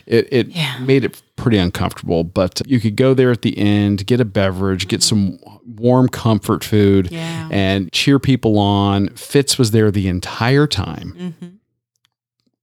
[0.06, 0.78] it, it Yeah.
[0.78, 2.24] made it pretty uncomfortable.
[2.24, 6.64] But you could go there at the end, get a beverage, get some warm comfort
[6.64, 7.48] food, Yeah.
[7.50, 9.08] and cheer people on.
[9.10, 11.46] Fitz was there the entire time, Mm-hmm.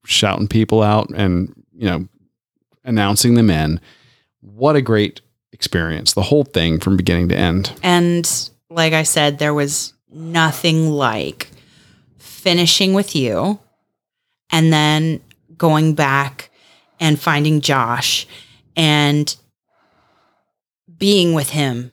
[0.07, 2.07] Shouting people out and you know
[2.83, 3.79] announcing them in.
[4.41, 6.13] What a great experience!
[6.13, 7.73] The whole thing from beginning to end.
[7.83, 11.49] And like I said, there was nothing like
[12.17, 13.59] finishing with you
[14.51, 15.19] and then
[15.57, 16.49] going back
[16.99, 18.25] and finding Josh
[18.75, 19.35] and
[20.97, 21.91] being with him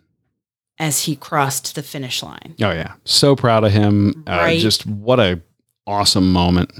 [0.78, 2.54] as he crossed the finish line.
[2.62, 4.24] Oh yeah, so proud of him.
[4.26, 4.60] Uh, Right.
[4.60, 5.40] just what a
[5.86, 6.70] awesome moment.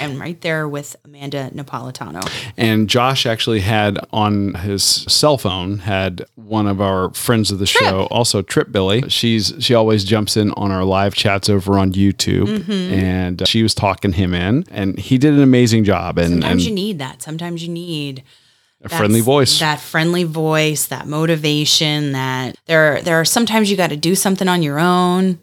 [0.00, 2.20] And right there with Amanda Napolitano.
[2.56, 7.66] And Josh actually had on his cell phone had one of our friends of the
[7.66, 9.08] show, also Trip Billy.
[9.08, 12.72] She's she always jumps in on our live chats over on YouTube, Mm-hmm.
[12.94, 16.18] and uh, she was talking him in, and he did an amazing job.
[16.18, 17.22] And, Sometimes and you need that.
[17.22, 18.24] Sometimes you need
[18.82, 19.60] a friendly voice.
[19.60, 24.48] That friendly voice, that motivation, that there there are sometimes you got to do something
[24.48, 25.38] on your own,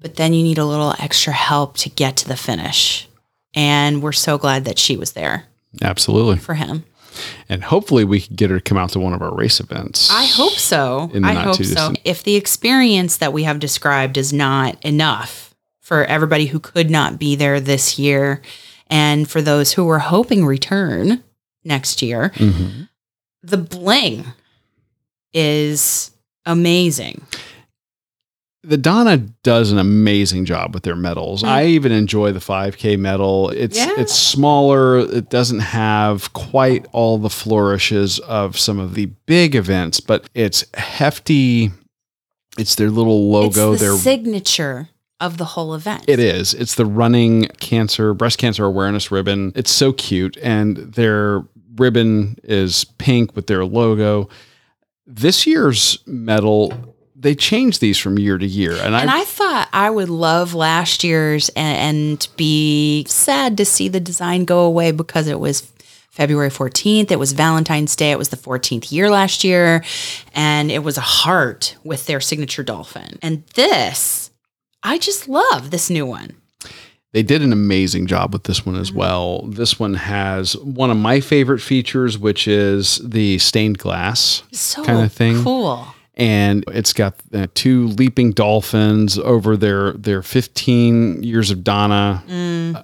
[0.00, 3.08] but then you need a little extra help to get to the finish.
[3.54, 5.44] And we're so glad that she was there
[5.82, 6.84] Absolutely, for him.
[7.48, 10.10] and hopefully we could get her to come out to one of our race events.
[10.12, 11.10] I hope so.
[11.22, 11.62] I hope so.
[11.62, 16.90] distant- If the experience that we have described is not enough for everybody who could
[16.90, 18.42] not be there this year
[18.88, 21.22] and for those who were hoping return
[21.64, 22.88] next year, Mhm.
[23.42, 24.26] the bling
[25.32, 26.10] is
[26.46, 27.22] amazing.
[28.64, 31.42] The Donna does an amazing job with their medals.
[31.42, 31.48] Mm.
[31.48, 33.50] I even enjoy the 5K medal.
[33.50, 33.94] It's Yeah.
[33.98, 34.98] it's smaller.
[34.98, 40.64] It doesn't have quite all the flourishes of some of the big events, but it's
[40.74, 41.70] hefty.
[42.58, 43.72] It's their little logo.
[43.72, 44.88] it's the their signature
[45.20, 46.04] of the whole event.
[46.08, 46.54] it is.
[46.54, 49.52] It's the running cancer, breast cancer awareness ribbon.
[49.54, 50.36] It's so cute.
[50.42, 51.44] And their
[51.76, 54.28] ribbon is pink with their logo.
[55.06, 56.72] This year's medal,
[57.24, 58.72] they change these from year to year.
[58.74, 63.64] And, And I, I thought I would love last year's and, and be sad to
[63.64, 65.62] see the design go away because it was
[66.10, 67.10] February 14th.
[67.10, 68.12] It was Valentine's Day.
[68.12, 69.82] It was the 14th year last year.
[70.32, 73.18] And it was a heart with their signature dolphin.
[73.20, 74.30] And this,
[74.84, 76.36] I just love this new one.
[77.12, 78.98] they did an amazing job with this one as Mm-hmm.
[78.98, 79.42] well.
[79.42, 85.08] This one has one of my favorite features, which is the stained glass So Kinda
[85.08, 85.42] thing.
[85.42, 85.93] cool.
[86.16, 92.22] And it's got uh, two leaping dolphins over their their 15 years of Donna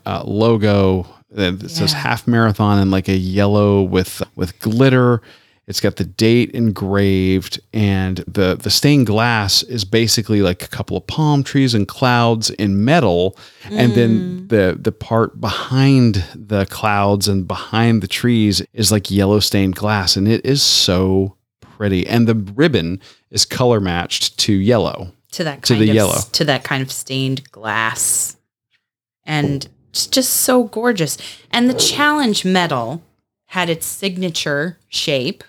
[0.07, 1.07] uh, logo.
[1.33, 5.23] It says half marathon in like a yellow with with glitter.
[5.69, 10.97] It's got the date engraved, and the the stained glass is basically like a couple
[10.97, 13.37] of palm trees and clouds in metal,
[13.71, 19.39] and then the the part behind the clouds and behind the trees is like yellow
[19.39, 21.37] stained glass, and it is so
[21.81, 22.07] pretty.
[22.07, 23.01] And the ribbon
[23.31, 25.13] is color matched to yellow.
[25.33, 26.19] to that To the of yellow.
[26.33, 28.37] to that kind of stained glass
[29.25, 31.17] and it's just so gorgeous
[31.53, 33.03] and the challenge medal
[33.47, 35.43] had its signature shape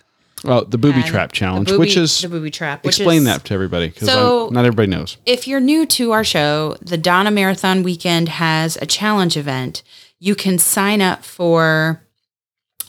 [0.43, 3.45] Oh, the booby trap challenge, booby- which is the booby trap which explain is- that
[3.45, 5.17] to everybody because So- not everybody knows.
[5.25, 9.82] if you're new to our show the donna marathon weekend has a challenge event
[10.19, 12.03] you can sign up for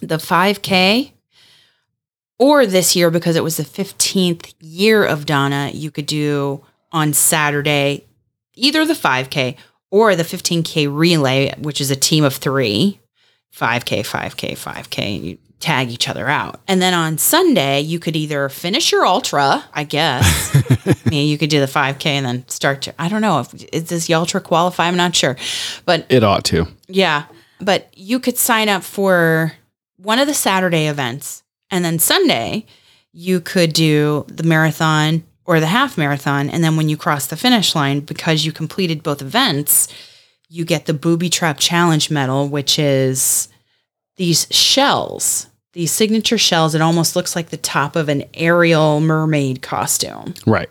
[0.01, 1.13] the 5k
[2.39, 7.13] or this year because it was the 15th year of donna you could do on
[7.13, 8.05] saturday
[8.55, 9.57] either the 5k
[9.91, 13.01] or the 15k relay which is a team of three
[13.55, 18.17] 5k 5k 5k and you tag each other out and then on sunday you could
[18.17, 20.51] either finish your ultra i guess
[20.85, 23.55] I mean, you could do the 5K and then start to, I don't know if
[23.73, 24.87] is this the ultra qualify?
[24.89, 25.37] I'm not sure.
[25.85, 26.67] But It ought to.
[26.89, 27.27] yeah,
[27.61, 29.53] but you could sign up for
[29.97, 31.43] one of the Saturday events
[31.73, 32.65] and then Sunday
[33.13, 36.49] you could do the marathon or the half marathon.
[36.49, 39.89] And then when you cross the finish line, because you completed both events,
[40.49, 43.49] you get the booby trap challenge medal, which is
[44.17, 46.75] these shells, these signature shells.
[46.75, 50.69] It almost looks like the top of an Ariel mermaid costume Right.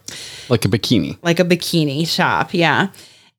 [0.50, 1.18] Like a bikini.
[1.22, 2.54] like a bikini shop.
[2.54, 2.88] Yeah.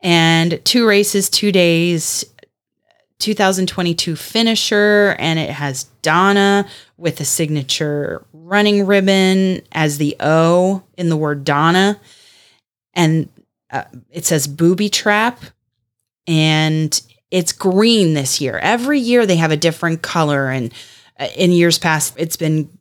[0.00, 2.24] And two races, two days,
[3.22, 5.16] 2022 finisher.
[5.18, 6.66] And it has Donna
[6.96, 12.00] with a signature running ribbon as the O in the word Donna.
[12.94, 13.28] And
[13.70, 15.40] uh, it says booby trap.
[16.26, 17.00] And
[17.30, 18.58] it's green this year.
[18.58, 20.50] Every year they have a different color.
[20.50, 20.74] And
[21.18, 22.76] uh, in years past, it's been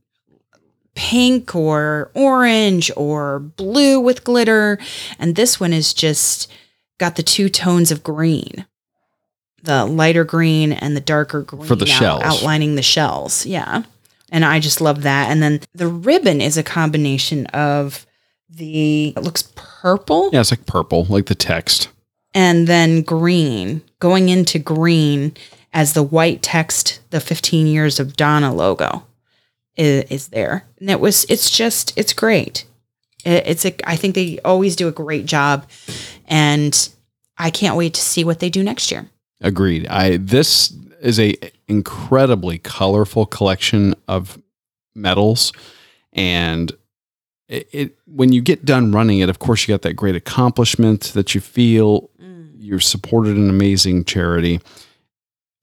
[0.95, 4.79] pink or orange or blue with glitter.
[5.19, 6.51] And this one is just
[6.99, 8.65] got the two tones of green
[9.63, 12.23] the lighter green and the darker green For the out- shells.
[12.23, 13.45] outlining the shells.
[13.45, 13.83] Yeah.
[14.31, 15.29] And I just love that.
[15.29, 18.05] And then the ribbon is a combination of
[18.49, 21.89] the, it looks purple Yeah, it's like purple, like the text.
[22.33, 25.33] and then green, going into green
[25.73, 29.05] as the white text, the 15 years of Donna logo
[29.77, 30.65] is, is there.
[30.79, 32.65] And it was, it's just, it's great.
[33.23, 35.65] It, it's a, I think they always do a great job.
[36.27, 36.89] And
[37.37, 39.07] I can't wait to see what they do next year.
[39.41, 39.87] Agreed.
[39.87, 41.35] I this is a
[41.67, 44.39] incredibly colorful collection of
[44.93, 45.51] medals,
[46.13, 46.71] and
[47.47, 51.11] it, it when you get done running it, of course, you got that great accomplishment
[51.13, 52.51] that you feel mm.
[52.57, 54.59] you're supported an amazing charity.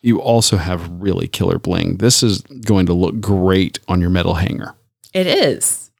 [0.00, 1.96] You also have really killer bling.
[1.96, 4.74] This is going to look great on your medal hanger.
[5.12, 5.90] It is.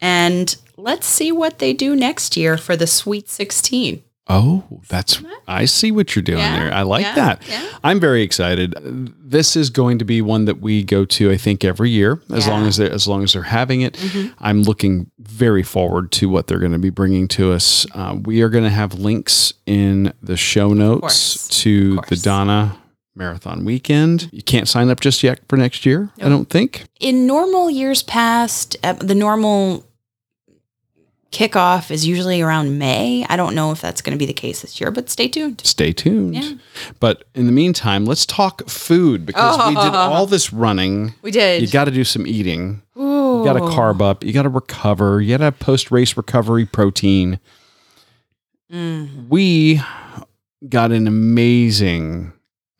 [0.00, 4.02] And let's see what they do next year for the Sweet 16.
[4.32, 6.72] Oh, that's I see what you're doing Yeah, there.
[6.72, 7.42] I like yeah, that.
[7.48, 7.66] yeah.
[7.82, 8.74] I'm very excited.
[9.20, 12.46] This is going to be one that we go to, I think, every year as
[12.46, 13.94] long as they as long as they're having it.
[13.94, 14.32] Mhm.
[14.38, 17.86] I'm looking very forward to what they're going to be bringing to us.
[17.92, 22.16] Uh, we are going to have links in the show notes to the.
[22.16, 22.76] Donna
[23.16, 24.28] Marathon weekend.
[24.32, 26.10] You can't sign up just yet for next year.
[26.22, 26.84] I don't think.
[27.00, 29.84] in normal years past, uh, the normal
[31.32, 33.24] kickoff is usually around May.
[33.28, 35.60] I don't know if that's going to be the case this year, but stay tuned.
[35.64, 36.34] Stay tuned.
[36.34, 36.52] Yeah.
[36.98, 39.98] But in the meantime, let's talk food because we did Oh.
[39.98, 41.14] all this running.
[41.22, 41.62] We did.
[41.62, 42.82] You got to do some eating.
[42.98, 43.38] Ooh.
[43.38, 44.24] You got to carb up.
[44.24, 45.20] You got to recover.
[45.20, 47.38] You got to post race recovery protein.
[48.72, 49.28] Mm.
[49.28, 49.80] We
[50.68, 52.32] got an amazing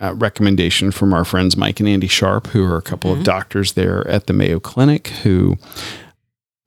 [0.02, 3.18] uh, recommendation from our friends Mike and Andy Sharp, who are a couple Mhm.
[3.18, 5.56] of doctors there at the Mayo Clinic, who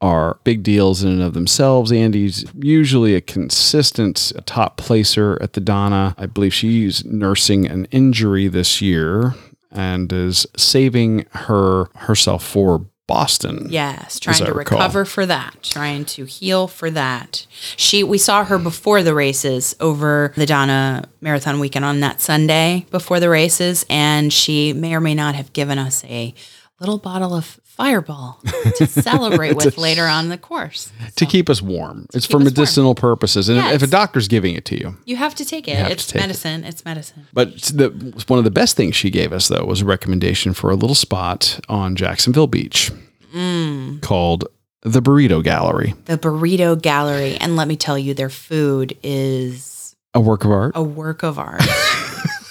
[0.03, 1.89] are big deals in and of themselves.
[1.89, 6.13] Andy's usually a consistent top placer at the Donna.
[6.17, 9.33] I believe she's nursing an injury this year
[9.71, 13.67] and is saving her herself for Boston.
[13.69, 14.77] Yes, trying to recall.
[14.77, 17.47] recover for that, trying to heal for that.
[17.77, 22.85] She we saw her before the races over the Donna Marathon weekend on that Sunday
[22.91, 26.33] before the races and she may or may not have given us a
[26.79, 28.39] little bottle of Fireball
[28.77, 30.91] to celebrate with later on in the course.
[31.15, 32.05] to keep us warm.
[32.13, 32.43] It's for us warm.
[32.45, 33.49] medicinal purposes.
[33.49, 33.89] And if a Yes.
[33.89, 34.95] doctor's giving it to you.
[35.05, 35.79] you have to take it.
[35.91, 36.21] It's take it.
[36.21, 36.63] medicine.
[36.65, 37.27] It's medicine.
[37.33, 37.89] But the,
[38.27, 40.95] one of the best things she gave us, though, was a recommendation for a little
[40.95, 42.91] spot on Jacksonville Beach
[43.33, 44.01] Mm.
[44.01, 44.45] called
[44.83, 47.37] the Burrito Gallery, The Burrito Gallery.
[47.37, 50.73] And let me tell you, their food is a work of art.
[50.75, 51.61] a work of art.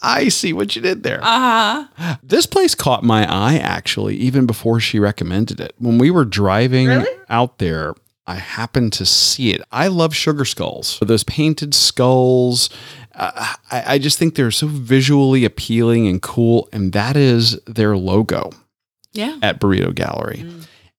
[0.00, 1.18] I see what you did there.
[1.22, 2.16] uh huh.
[2.22, 5.74] This place caught my eye actually, even before she recommended it.
[5.78, 7.08] When we were driving Really?
[7.28, 7.94] out there,
[8.26, 9.62] I happened to see it.
[9.72, 10.98] I love sugar skulls.
[11.02, 12.70] Those painted skulls.
[13.14, 16.68] Uh, I, I just think they're so visually appealing and cool.
[16.72, 18.50] And that is their logo
[19.12, 19.38] Yeah.
[19.42, 20.44] at Burrito Gallery.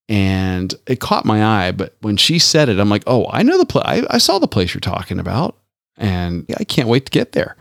[0.10, 1.72] And it caught my eye.
[1.72, 3.86] But when she said it, I'm like, oh, I know the place.
[3.86, 5.56] I, I saw the place you're talking about.
[5.98, 7.56] And I can't wait to get there.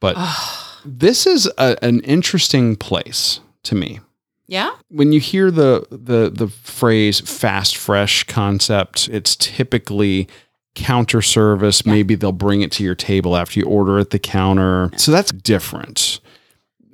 [0.00, 0.16] But
[0.84, 4.00] this is a, an interesting place to me.
[4.46, 4.70] Yeah.
[4.88, 10.28] When you hear the the the phrase fast fresh concept, it's typically
[10.74, 11.86] counter service.
[11.86, 14.90] Maybe they'll bring it to your table after you order at the counter.
[14.96, 16.20] So that's different.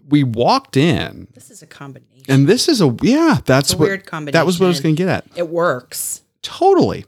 [0.08, 2.24] We walked in This is a combination.
[2.28, 4.38] and this is a yeah, that's a what weird combination.
[4.38, 5.26] that was what I was going to get at.
[5.36, 6.22] It works.
[6.42, 7.04] Totally.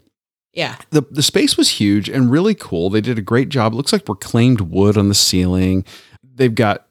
[0.53, 0.75] Yeah.
[0.91, 2.89] the the space was huge and really cool.
[2.89, 3.73] They did a great job.
[3.73, 5.83] It looks like reclaimed wood on the ceiling.
[6.33, 6.87] They've got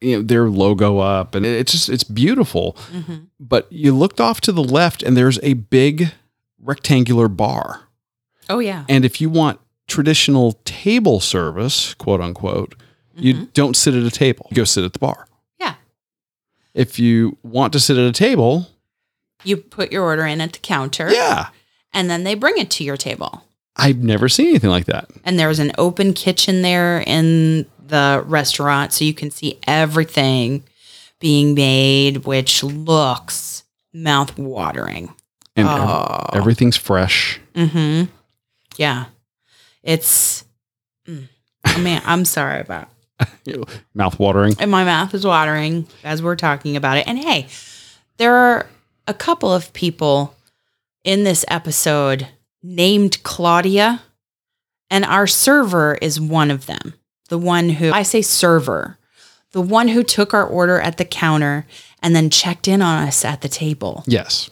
[0.00, 2.76] you know their logo up and it's just it's beautiful.
[2.92, 3.16] Mm-hmm.
[3.38, 6.12] But you looked off to the left and there's a big
[6.58, 7.82] rectangular bar.
[8.48, 8.84] Oh yeah.
[8.88, 12.74] And if you want traditional table service, quote unquote,
[13.14, 14.46] you don't sit at a table.
[14.50, 15.26] You go sit at the bar.
[15.58, 15.74] Yeah.
[16.72, 18.68] If you want to sit at a table,
[19.44, 21.10] You put your order in at the counter.
[21.10, 21.48] yeah.
[21.92, 23.42] And then they bring it to your table.
[23.76, 25.08] I've never seen anything like that.
[25.24, 30.64] And there's an open kitchen there in the restaurant, so you can see everything
[31.18, 35.12] being made, which looks mouth watering.
[35.56, 36.26] And ev- Oh.
[36.32, 37.40] everything's fresh.
[37.54, 38.10] Mm-hmm.
[38.76, 39.06] Yeah.
[39.82, 40.44] It's
[41.06, 41.28] mm.
[41.64, 42.88] I mean, I'm sorry about
[43.94, 44.54] Mouth watering.
[44.58, 47.06] and my mouth is watering as we're talking about it.
[47.06, 47.48] And hey,
[48.16, 48.66] there are
[49.06, 50.34] a couple of people
[51.04, 52.28] in this episode
[52.62, 54.02] named Claudia,
[54.90, 56.94] and our server is one of them.
[57.30, 58.98] The one who I say server,
[59.52, 61.66] the one who took our order at the counter
[62.02, 64.50] and then checked in on us at the table, Yes.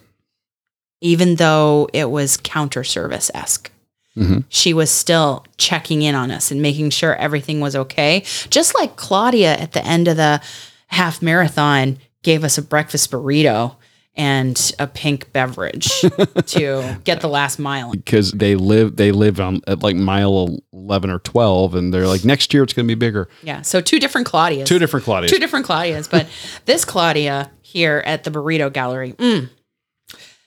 [1.01, 3.71] even though it was counter service esque.
[4.17, 4.45] Mhm.
[4.49, 8.25] She was still checking in on us and making sure everything was okay.
[8.51, 10.41] Just like Claudia at the end of the
[10.89, 13.77] half marathon gave us a breakfast burrito
[14.19, 15.89] and a pink beverage
[16.47, 17.93] to get the last mile.
[17.93, 22.25] because they live they live on at like mile 11 or 12 and they're like
[22.25, 23.63] next year it's going to be bigger Yeah.
[23.63, 24.67] So two different Claudias.
[24.67, 26.27] two different claudias two different Claudias, but
[26.67, 29.49] this Claudia here at the Burrito Gallery, mm,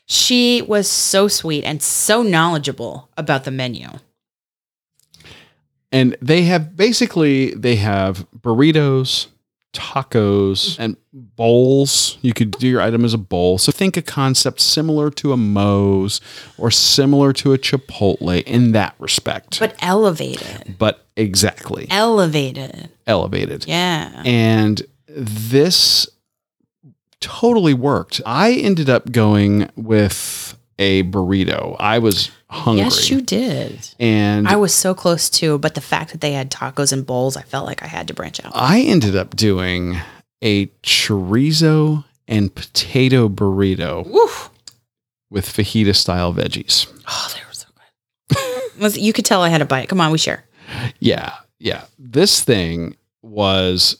[0.06, 3.88] she was so sweet and so knowledgeable about the menu.
[5.92, 9.28] and they have basically they have burritos
[9.74, 14.60] tacos and bowls you could do your item as a bowl so think a concept
[14.60, 16.20] similar to a moe's
[16.58, 20.76] or similar to a chipotle in that respect But elevated.
[20.78, 22.90] but exactly Elevated.
[23.08, 24.22] elevated Yeah.
[24.26, 26.08] and this
[27.20, 28.20] totally worked.
[28.26, 31.76] I ended up going with a burrito.
[31.80, 32.84] I was hungry.
[32.84, 33.90] Yes, you did.
[34.00, 37.36] and I was so close too, but the fact that they had tacos and bowls,
[37.38, 38.52] I felt like I had to branch out.
[38.54, 39.98] I ended up doing
[40.44, 44.50] a chorizo and potato burrito Woof.
[45.30, 46.88] with fajita style veggies.
[47.08, 47.68] Oh, they were so
[48.30, 48.82] good.
[48.82, 49.90] Was you could tell I had a bite.
[49.90, 50.44] Come on, we share.
[51.00, 51.86] Yeah, yeah.
[52.00, 53.98] This thing was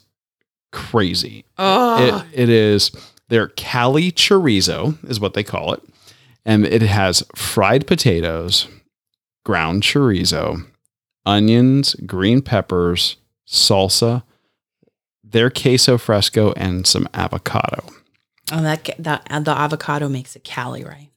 [0.72, 1.44] crazy.
[1.58, 2.90] Oh, It, it is
[3.28, 5.82] their Cali chorizo is what they call it,
[6.44, 8.68] and it has fried potatoes,
[9.44, 10.64] ground chorizo,
[11.24, 13.16] onions, green peppers,
[13.46, 14.22] salsa,
[15.24, 17.84] their queso fresco, and some avocado.
[18.52, 21.08] oh, that that uh, the avocado makes it Cali, right?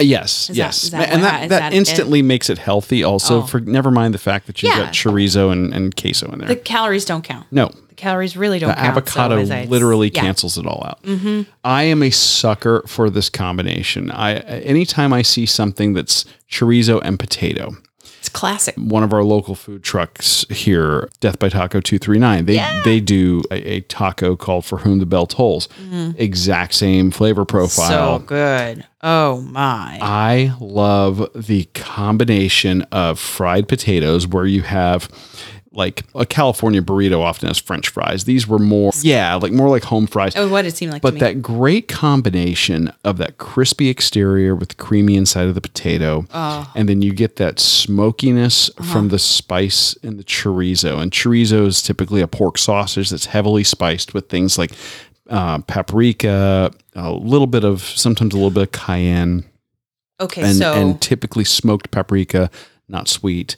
[0.00, 1.76] Yes, Is yes, is that and that that, that it?
[1.76, 3.04] instantly makes it healthy.
[3.04, 3.46] Also, Oh.
[3.46, 4.86] for never mind the fact that you've Yeah.
[4.86, 6.48] got chorizo and, and queso in there.
[6.48, 7.46] The calories don't count.
[7.52, 7.70] no,
[8.04, 8.88] calories really don't the count.
[8.88, 10.20] avocado so literally yeah.
[10.20, 11.02] cancels it all out.
[11.02, 11.50] Mm-hmm.
[11.64, 14.10] I am a sucker for this combination.
[14.10, 14.34] I
[14.74, 17.76] anytime I see something that's chorizo and potato.
[18.18, 18.74] It's classic.
[18.76, 22.80] One of our local food trucks here, Death by Taco 239, they Yeah.
[22.82, 25.68] they do a, a taco called For Whom the Bell Tolls.
[26.16, 28.20] Exact same flavor profile.
[28.20, 28.86] So good.
[29.02, 29.98] Oh my.
[30.00, 35.08] I love the combination of fried potatoes where you have
[35.74, 38.24] like a California burrito often has french fries.
[38.24, 40.34] These were more yeah, like more like home fries.
[40.36, 41.20] oh, what it seemed like But to me.
[41.20, 46.70] that great combination of that crispy exterior with the creamy inside of the potato, Oh.
[46.74, 48.92] and then you get that smokiness Uh-huh.
[48.92, 50.98] from the spice in the chorizo.
[51.00, 54.72] And chorizo is typically a pork sausage that's heavily spiced with things like
[55.30, 59.44] uh, paprika, a little bit of sometimes a little bit of cayenne,
[60.20, 62.50] Okay, and so and typically smoked paprika,
[62.88, 63.56] not sweet.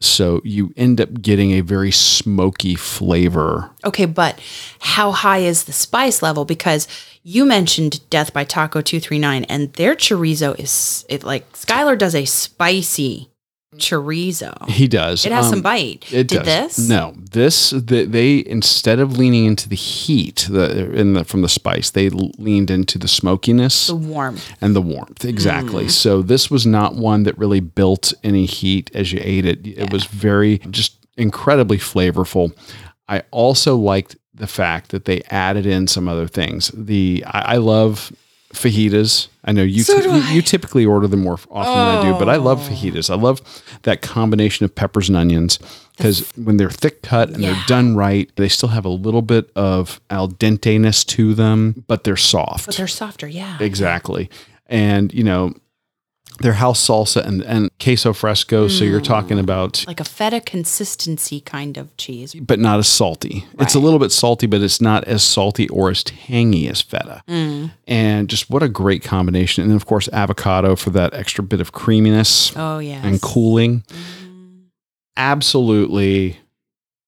[0.00, 3.70] So you end up getting a very smoky flavor.
[3.84, 4.38] okay, but
[4.80, 6.44] how high is the spice level?
[6.44, 6.86] Because
[7.22, 11.96] you mentioned Death by Taco two three nine, and their chorizo is it like Skylar
[11.96, 13.30] does a spicy
[13.78, 14.68] chorizo.
[14.68, 15.24] He does.
[15.26, 16.04] It has some Um, bite.
[16.12, 16.76] It Did does.
[16.76, 16.88] this?
[16.88, 21.48] No, this the, they instead of leaning into the heat the in the from the
[21.48, 24.50] spice, they leaned into the smokiness The warmth.
[24.60, 25.24] and the warmth.
[25.24, 25.86] Exactly.
[25.86, 25.90] Mm.
[25.90, 29.66] So this was not one that really built any heat as you ate it.
[29.66, 32.52] It was very just incredibly flavorful.
[33.08, 36.72] I also liked the fact that they added in some other things.
[36.74, 38.10] The I, I love
[38.54, 39.28] fajitas.
[39.44, 42.28] I know you, So do you typically order them more often than I do, but
[42.28, 42.72] I love oh.
[42.72, 43.10] fajitas.
[43.10, 43.40] I love
[43.82, 45.58] that combination of peppers and onions
[45.96, 47.52] because when they're thick cut and Yeah.
[47.52, 51.84] they're done right, they still have a little bit of al dente ness to them,
[51.86, 52.66] but they're soft.
[52.66, 53.58] But they're softer, yeah.
[53.60, 54.30] Exactly.
[54.66, 55.52] And, you know,
[56.40, 58.66] their house salsa and, and queso fresco.
[58.68, 62.34] So you're talking about, Like a feta consistency kind of cheese.
[62.34, 63.46] but not as salty.
[63.60, 67.22] It's a little bit salty, but it's not as salty or as tangy as feta.
[67.28, 67.70] Mm.
[67.86, 69.62] And just what a great combination.
[69.62, 73.00] And then, of course, avocado for that extra bit of creaminess Oh yeah.
[73.06, 73.84] and cooling.
[75.16, 76.38] Absolutely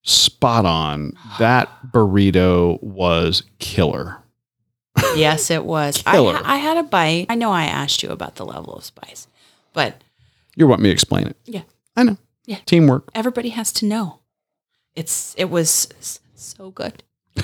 [0.04, 1.12] spot on.
[1.40, 4.22] That burrito was killer.
[5.16, 6.02] Yes, it was.
[6.06, 7.26] I, ha- I had a bite.
[7.30, 9.26] I know I asked you about the level of spice,
[9.72, 10.02] but
[10.56, 11.36] You want me to explain it?
[11.46, 11.62] yeah,
[11.96, 12.16] I know.
[12.44, 12.58] Yeah.
[12.66, 13.08] Teamwork.
[13.14, 14.18] everybody has to know.
[14.94, 15.88] It's it was
[16.34, 17.02] so good.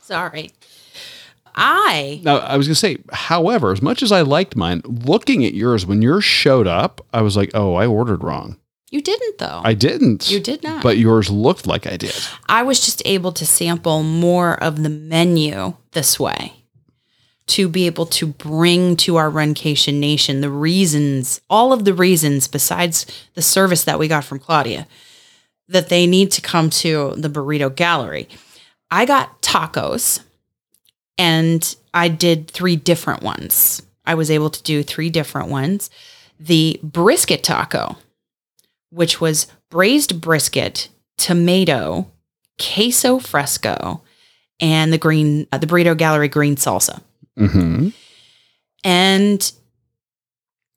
[0.00, 0.52] Sorry.
[1.58, 5.44] I Now, I was going to say, however, as much as I liked mine, looking
[5.44, 8.58] at yours, when yours showed up, I was like, oh, I ordered wrong.
[8.90, 9.60] You didn't though.
[9.64, 10.30] I didn't.
[10.30, 10.82] you did not.
[10.82, 12.14] But yours looked like I did.
[12.48, 16.52] I was just able to sample more of the menu this way
[17.48, 22.48] to be able to bring to our Runcation Nation the reasons, all of the reasons
[22.48, 24.86] besides the service that we got from Claudia,
[25.68, 28.28] that they need to come to the Burrito Gallery.
[28.90, 30.20] I got tacos
[31.18, 33.82] and I did three different ones.
[34.04, 35.90] I was able to do three different ones.
[36.38, 37.96] The brisket taco,
[38.96, 40.88] which was braised brisket,
[41.18, 42.10] tomato,
[42.58, 44.02] queso fresco,
[44.58, 47.02] and the green, uh, the Burrito Gallery green salsa.
[47.36, 47.90] hmm
[48.82, 49.52] And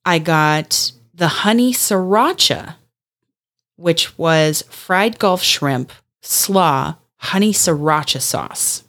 [0.03, 2.75] I got the honey sriracha,
[3.77, 8.83] which was fried Gulf shrimp, slaw, honey sriracha sauce.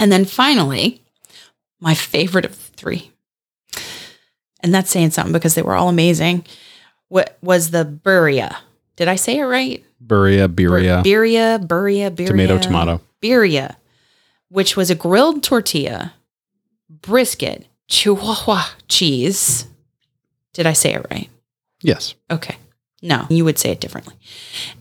[0.00, 1.02] And then finally,
[1.78, 3.12] my favorite of the three,
[4.60, 6.44] and that's saying something because they were all amazing,
[7.10, 8.56] what was the burria.
[8.96, 9.84] Did I say it right?
[10.04, 12.26] Buria, birria, Birria, burria, birria.
[12.26, 13.00] tomato, tomato.
[13.22, 13.76] birria,
[14.48, 16.14] which was a grilled tortilla,
[16.88, 19.66] brisket, chihuahua cheese.
[20.54, 21.28] Did I say it right?
[21.82, 22.14] Yes.
[22.30, 22.56] Okay.
[23.02, 24.14] No, you would say it differently.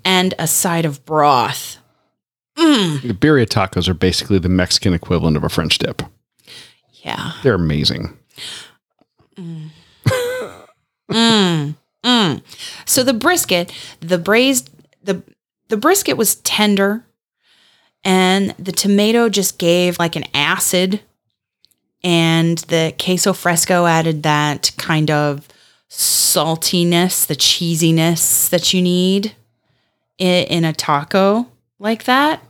[0.05, 1.77] And a side of broth.
[2.57, 6.01] Mm, The birria tacos are basically the Mexican equivalent of a French dip.
[7.03, 7.33] yeah.
[7.43, 8.17] They're amazing.
[9.37, 9.69] Mm,
[11.11, 11.75] mm.
[12.85, 14.69] So the brisket, the braised,
[15.03, 15.21] the
[15.67, 17.05] the brisket was tender,
[18.03, 21.01] and the tomato just gave like an acid,
[22.03, 25.47] and the queso fresco added that kind of
[25.89, 29.33] saltiness, the cheesiness that you need
[30.17, 31.47] in, in a taco
[31.79, 32.41] like that,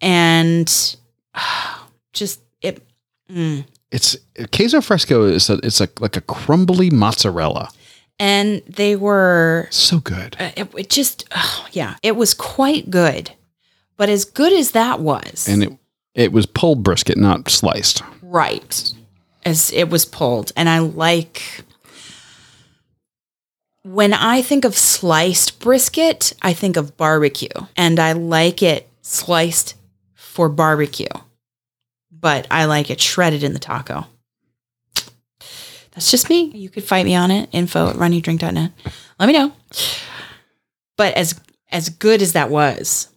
[0.00, 0.96] and
[2.12, 2.82] just it.
[3.30, 3.64] Mm.
[3.90, 4.16] It's
[4.52, 7.70] queso fresco is a, it's like like a crumbly mozzarella.
[8.18, 10.36] And they were So good.
[10.38, 13.32] Uh, it, it just oh, yeah it was quite good.
[13.96, 15.72] But as good as that was And it
[16.14, 18.02] it was pulled brisket, not sliced.
[18.22, 18.92] right.
[19.44, 20.52] As it was pulled.
[20.56, 21.64] And i like
[23.82, 27.48] when i think of sliced brisket i think of barbecue.
[27.76, 29.74] And i like it sliced
[30.14, 31.06] for barbecue.
[32.10, 34.06] But i like it shredded in the taco
[35.94, 36.44] that's just me.
[36.54, 37.48] You could fight me on it.
[37.52, 38.72] Info at runeatdrink.net
[39.18, 39.52] let me know.
[40.96, 41.40] But as
[41.70, 43.08] as good as that was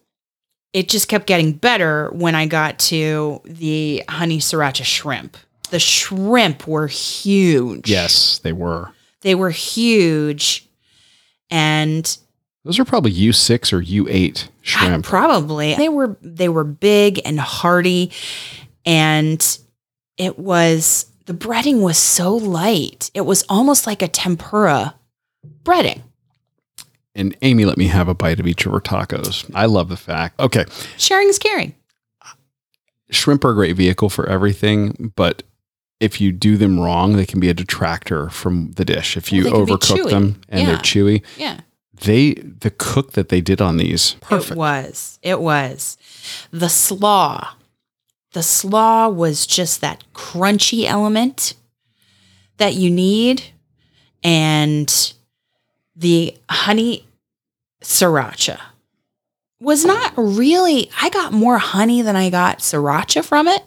[0.73, 5.37] it just kept getting better when i got to the honey sriracha shrimp.
[5.69, 7.89] The shrimp were huge.
[7.89, 8.91] Yes, they were.
[9.21, 10.67] they were huge.
[11.49, 12.17] And
[12.63, 15.05] Those are probably U six or U eight shrimp.
[15.05, 18.11] probably they were they were big and hearty.
[18.85, 19.45] And
[20.17, 24.95] it was the breading was so light it was almost like a tempura
[25.63, 26.01] breading
[27.15, 29.49] And Amy let me have a bite of each of her tacos.
[29.55, 30.39] I love the fact.
[30.39, 30.65] Okay,
[30.97, 31.73] sharing is caring
[33.09, 35.43] shrimp are a great vehicle for everything, but
[35.99, 39.17] if you do them wrong, they can be a detractor from the dish.
[39.17, 39.71] If you Well, they can be
[40.03, 41.61] overcook them and they're chewy, Yeah.
[42.01, 44.51] they the cook that they did on these perfect.
[44.51, 45.19] It was.
[45.23, 45.97] It was.
[46.51, 47.53] The slaw.
[48.37, 51.55] The slaw was just that crunchy element
[52.57, 53.41] that you need.
[54.23, 54.87] And
[55.95, 57.07] the honey
[57.81, 58.59] sriracha
[59.59, 63.63] was not really, I got more honey than I got sriracha from it.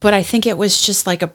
[0.00, 1.32] But I think it was just like a,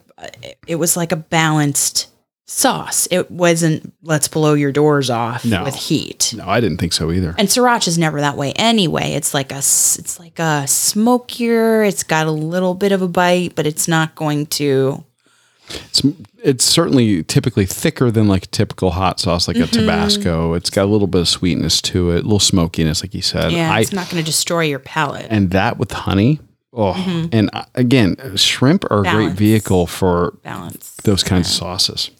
[0.67, 2.09] it was like a balanced
[2.49, 3.07] sauce.
[3.11, 5.63] It wasn't, let's blow your doors off No.
[5.65, 6.33] with heat.
[6.35, 7.35] No, I didn't think so either.
[7.37, 9.11] And sriracha is never that way anyway.
[9.13, 11.83] It's like a it's like a smokier.
[11.83, 15.03] It's got a little bit of a bite, but it's not going to.
[15.69, 16.01] It's
[16.41, 19.79] it's certainly typically thicker than like a typical hot sauce, like a Mm-hmm.
[19.81, 20.53] Tabasco.
[20.53, 23.51] It's got a little bit of sweetness to it, a little smokiness, like you said.
[23.51, 25.27] Yeah, I, it's not going to destroy your palate.
[25.29, 26.39] and that with honey.
[26.71, 26.93] Oh,
[27.33, 29.35] and uh, again, shrimp are a great Mm-hmm.
[29.35, 30.95] Vehicle for Balance.
[31.03, 32.11] those kinds of sauces.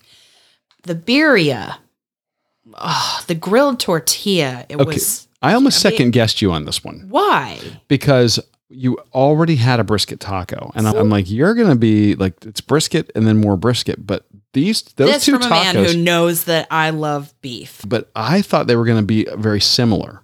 [0.88, 1.78] The birria,
[2.74, 4.66] oh, the grilled tortilla.
[4.70, 8.40] It Okay, was I almost I mean- second guessed you on this one why because
[8.70, 13.12] you already had a brisket taco, and I'm like, you're gonna be like, it's brisket
[13.16, 16.68] and then more brisket, but these those this two from a man who knows that
[16.72, 20.22] I love beef, But I thought they were gonna be very similar,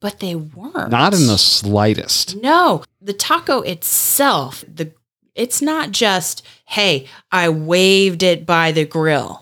[0.00, 0.90] but they weren't.
[0.90, 2.36] not in the slightest.
[2.36, 4.92] No, the taco itself, the
[5.34, 9.41] it's not just, hey, I waved it by the grill.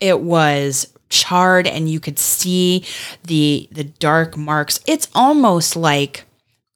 [0.00, 2.84] It was charred and you could see
[3.24, 4.80] the the dark marks.
[4.86, 6.24] It's almost like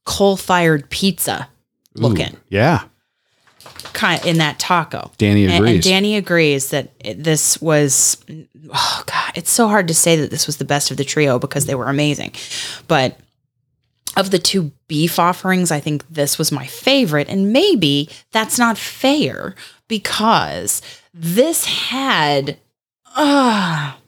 [0.04, 1.48] coal-fired pizza
[1.98, 2.84] Ooh, looking yeah,
[3.92, 5.12] kind in that taco.
[5.18, 5.74] Danny And, agrees.
[5.74, 8.16] and Danny agrees that it, this was,
[8.72, 11.38] oh God, it's so hard to say that this was the best of the trio
[11.38, 12.32] because they were amazing.
[12.88, 13.18] But
[14.16, 17.28] of the two beef offerings, I think this was my favorite.
[17.28, 19.54] And maybe that's not fair
[19.88, 20.82] because
[21.14, 22.58] this had,
[23.16, 23.98] ah,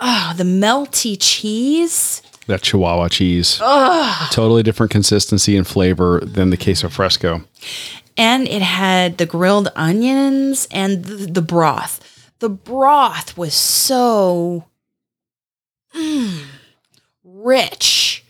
[0.00, 2.22] ah, the melty cheese.
[2.46, 7.42] that Chihuahua cheese, Ah, totally different consistency and flavor than the queso fresco.
[8.16, 12.30] and it had the grilled onions and the, the broth.
[12.40, 14.64] The broth was so
[15.94, 16.40] mm,
[17.24, 18.24] rich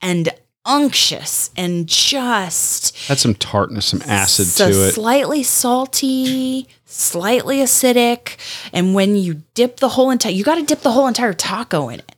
[0.00, 0.28] and
[0.64, 4.92] unctuous and just Had some tartness, some acid so to it.
[4.92, 8.36] slightly salty, slightly acidic.
[8.72, 11.88] And when you dip the whole entire, you got to dip the whole entire taco
[11.88, 12.14] in it.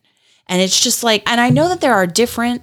[0.47, 2.63] And it's just like, and I know that there are different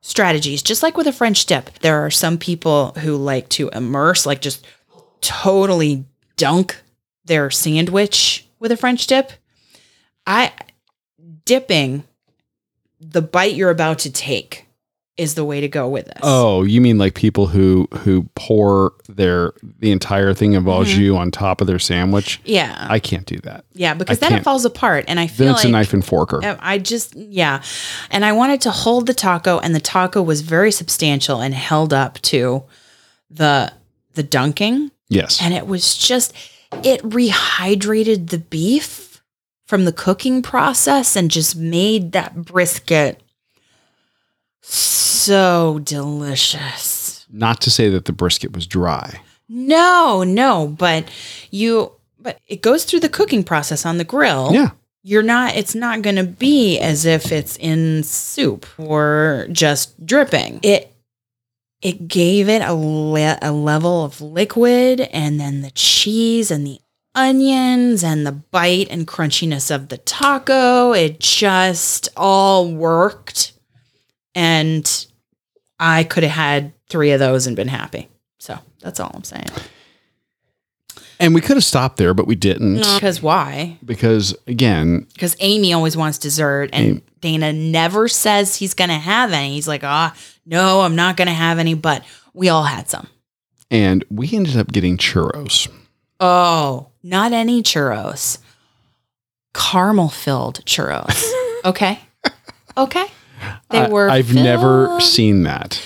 [0.00, 1.78] strategies, just like with a French dip.
[1.80, 4.66] There are some people who like to immerse, like just
[5.20, 6.82] totally dunk
[7.24, 9.32] their sandwich with a French dip.
[10.26, 10.52] I,
[11.44, 12.04] dipping
[13.00, 14.63] the bite you're about to take
[15.16, 16.18] is the way to go with this.
[16.22, 20.90] Oh, you mean like people who who pour their the entire thing of au Mm-hmm.
[21.00, 22.40] jus on top of their sandwich?
[22.44, 22.86] yeah.
[22.90, 23.64] I can't do that.
[23.74, 25.92] Yeah, because I then it falls apart, and I Then feel it's like a knife
[25.92, 26.56] and forker.
[26.60, 27.62] I just yeah,
[28.10, 31.92] and I wanted to hold the taco, and the taco was very substantial and held
[31.92, 32.64] up to
[33.30, 33.72] the
[34.14, 35.40] the dunking, yes.
[35.42, 36.32] and it was just
[36.82, 39.22] it rehydrated the beef
[39.66, 43.22] from the cooking process and just made that brisket
[44.66, 47.26] so delicious.
[47.30, 49.20] Not to say that the brisket was dry.
[49.48, 51.08] No, no, but
[51.50, 54.50] you but it goes through the cooking process on the grill.
[54.52, 54.70] Yeah.
[55.02, 60.60] you're not it's not going to be as if it's in soup or just dripping
[60.62, 60.90] it
[61.82, 66.78] it gave it a, le- a level of liquid and then the cheese and the
[67.14, 73.52] onions and the bite and crunchiness of the taco it just all worked
[74.34, 75.06] and
[75.78, 78.08] i could have had three of those and been happy
[78.38, 79.46] so that's all i'm saying
[81.20, 82.78] And we could have stopped there, but we didn't.
[82.78, 88.90] because why Because again, because Amy always wants dessert, and Dana never says he's going
[88.90, 89.54] to have any.
[89.54, 90.12] He's like, ah,
[90.44, 92.04] no, I'm not going to have any, but
[92.34, 93.06] we all had some.
[93.70, 95.68] and we ended up getting churros.
[96.18, 98.38] Oh, not any churros,
[99.54, 101.24] caramel filled churros.
[101.64, 102.00] okay.
[102.76, 103.06] Okay.
[103.70, 104.08] They I- were.
[104.10, 105.80] I've never seen that.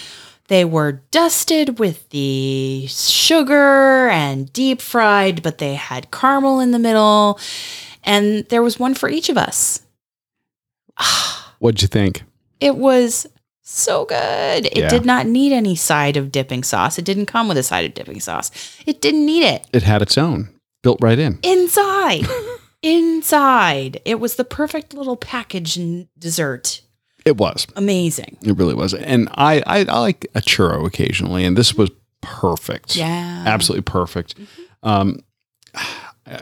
[0.49, 6.79] They were dusted with the sugar and deep fried, but they had caramel in the
[6.79, 7.39] middle.
[8.03, 9.83] And there was one for each of us.
[11.59, 12.23] What'd you think?
[12.61, 13.27] It was
[13.63, 14.67] so good.
[14.67, 14.89] It Yeah.
[14.89, 16.99] did not need any side of dipping sauce.
[16.99, 18.51] It didn't come with a side of dipping sauce.
[18.87, 19.67] It didn't need it.
[19.73, 20.49] It had its own
[20.83, 21.39] built right in.
[21.43, 22.27] Inside.
[22.83, 24.01] Inside.
[24.05, 26.81] It was the perfect little package and dessert.
[27.29, 27.67] It was.
[27.77, 28.39] Amazing.
[28.43, 28.95] It really was.
[28.95, 31.91] And I, I, I like a churro occasionally, and this was
[32.23, 32.97] perfect.
[32.97, 33.45] Yeah.
[33.47, 34.35] Absolutely perfect.
[34.83, 35.21] Um,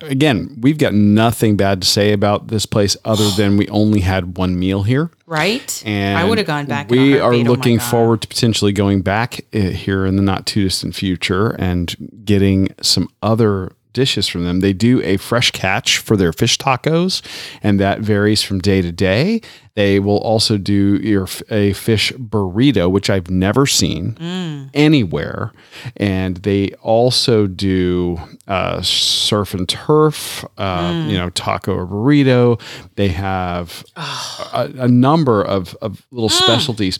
[0.02, 4.36] again, we've got nothing bad to say about this place other than we only had
[4.38, 5.10] one meal here.
[5.26, 5.82] Right?
[5.84, 6.88] And I would have gone back.
[6.88, 7.32] We are.
[7.32, 11.50] Oh looking forward to potentially going back uh, here in the not too distant future
[11.58, 14.60] and getting some other dishes from them.
[14.60, 17.22] They do a fresh catch for their fish tacos,
[17.62, 19.40] and that varies from day to day.
[19.74, 24.70] They will also do your a fish burrito, which I've never seen Mm.
[24.74, 25.52] anywhere,
[25.96, 31.10] and they also do uh, surf and turf, uh, Mm.
[31.10, 32.60] you know, taco or burrito.
[32.96, 36.42] They have a, a number of, of little Mm.
[36.44, 36.98] specialties.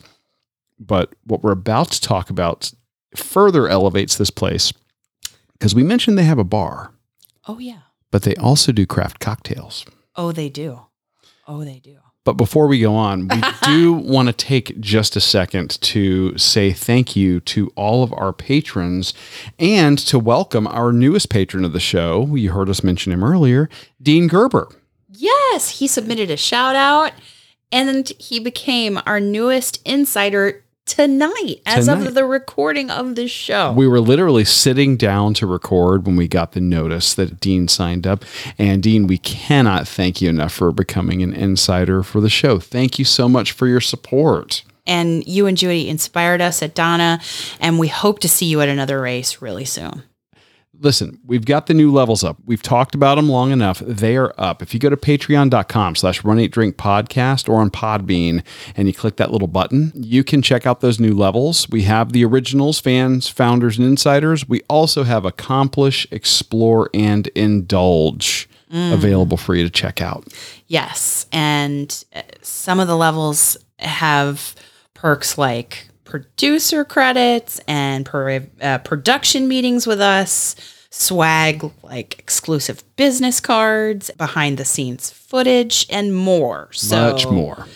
[0.79, 2.73] But what we're about to talk about
[3.15, 4.73] further elevates this place
[5.59, 6.93] because we mentioned they have a bar,
[7.49, 7.81] Oh yeah.
[8.11, 9.85] but they also do craft cocktails.
[10.15, 10.81] Oh, they do.
[11.47, 11.99] Oh, they do.
[12.25, 16.73] But before we go on, we do want to take just a second to say
[16.73, 19.15] thank you to all of our patrons
[19.61, 22.35] and to welcome our newest patron of the show.
[22.35, 23.69] You heard us mention him earlier,
[24.03, 24.69] Dean Gerber.
[25.09, 27.13] Yes, he submitted a shout out
[27.71, 32.07] and he became our newest insider tonight as Tonight.
[32.07, 33.73] of the recording of the show.
[33.73, 38.07] We were literally sitting down to record when we got the notice that Dean signed
[38.07, 38.25] up.
[38.59, 42.59] And Dean, we cannot thank you enough for becoming an insider for the show.
[42.59, 44.63] Thank you so much for your support.
[44.89, 47.21] and you and Judy inspired us at Donna,
[47.61, 50.05] and we hope to see you at another race really soon.
[50.81, 52.37] Listen, we've got the new levels up.
[52.45, 53.81] We've talked about them long enough.
[53.81, 54.63] They are up.
[54.63, 58.43] If you go to patreon.com slash run eat drink podcast or on Podbean
[58.77, 61.69] and you click that little button, you can check out those new levels.
[61.71, 64.49] We have the originals, fans, founders, and insiders.
[64.49, 70.27] We also have accomplish, explore, and indulge available for you to check out.
[70.67, 74.55] Yes, and uh, some of the levels have
[74.95, 80.57] perks like producer credits and per, uh, production meetings with us,
[80.91, 86.69] swag like exclusive business cards, behind the scenes footage, and more.
[86.73, 87.67] So Much more.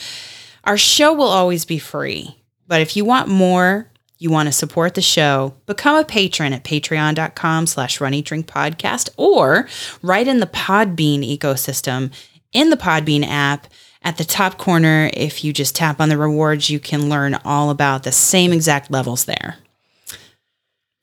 [0.64, 4.94] Our show will always be free, but if you want more, you want to support
[4.94, 9.66] the show, become a patron at patreon.com slash run eat drink podcast or
[10.02, 12.12] right in the Podbean ecosystem
[12.52, 13.66] in the Podbean app.
[14.02, 17.70] At the top corner, if you just tap on the rewards, you can learn all
[17.70, 19.58] about the same exact levels there.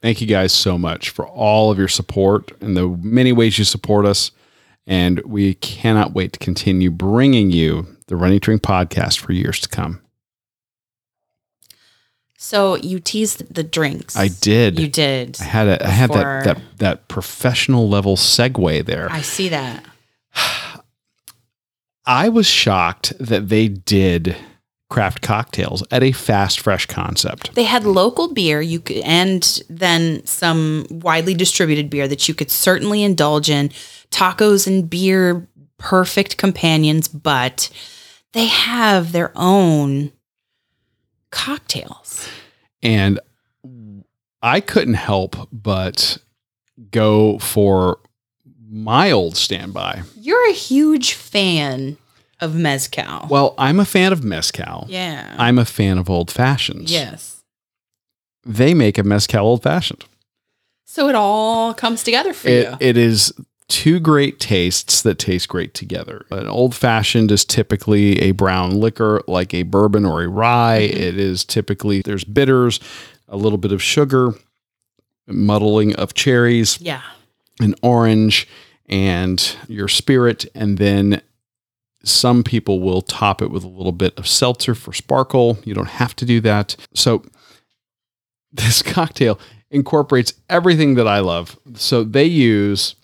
[0.02, 3.66] Thank you guys so much for all of your support and the many ways you
[3.66, 4.32] support us.
[4.86, 9.60] And we cannot wait to continue bringing you the Run Eat Drink podcast for years
[9.60, 10.02] to come.
[12.38, 14.16] So you teased the drinks.
[14.16, 14.80] I did.
[14.80, 15.38] You did.
[15.42, 19.12] I had a, I had that, that that professional level segue there.
[19.12, 19.84] I see that.
[22.08, 24.36] I was shocked that they did
[24.90, 27.54] craft cocktails at a fast fresh concept.
[27.56, 32.50] They had local beer you could, and then some widely distributed beer that you could
[32.50, 33.70] certainly indulge in.
[34.10, 35.46] Tacos and beer,
[35.78, 37.70] perfect companions, but
[38.32, 40.14] they have their own
[41.30, 42.30] cocktails.
[42.82, 43.20] And
[44.42, 46.20] I couldn't help but
[46.90, 48.00] go for
[48.70, 50.02] my old standby.
[50.20, 51.98] You're a huge fan
[52.40, 53.28] of mezcal.
[53.30, 54.86] Well, I'm a fan of mezcal.
[54.90, 55.36] yeah.
[55.40, 56.92] I'm a fan of old fashions.
[56.92, 57.44] yes.
[58.46, 60.06] They make a mezcal old fashioned.
[60.86, 62.78] So it all comes together for It, you.
[62.80, 63.34] it is
[63.68, 66.26] two great tastes that taste great together.
[66.32, 70.88] An old fashioned is typically a brown liquor like a bourbon or a rye.
[70.90, 70.98] Mm-hmm.
[70.98, 72.80] It is typically there's bitters,
[73.28, 74.34] a little bit of sugar,
[75.28, 77.02] muddling of cherries, yeah.
[77.60, 78.48] An orange,
[78.88, 80.46] and your spirit.
[80.56, 81.22] And then
[82.04, 85.60] some people will top it with a little bit of seltzer for sparkle.
[85.64, 86.76] You don't have to do that.
[86.94, 87.24] So
[88.52, 89.40] this cocktail
[89.70, 91.60] incorporates everything that I love.
[91.76, 92.96] So they use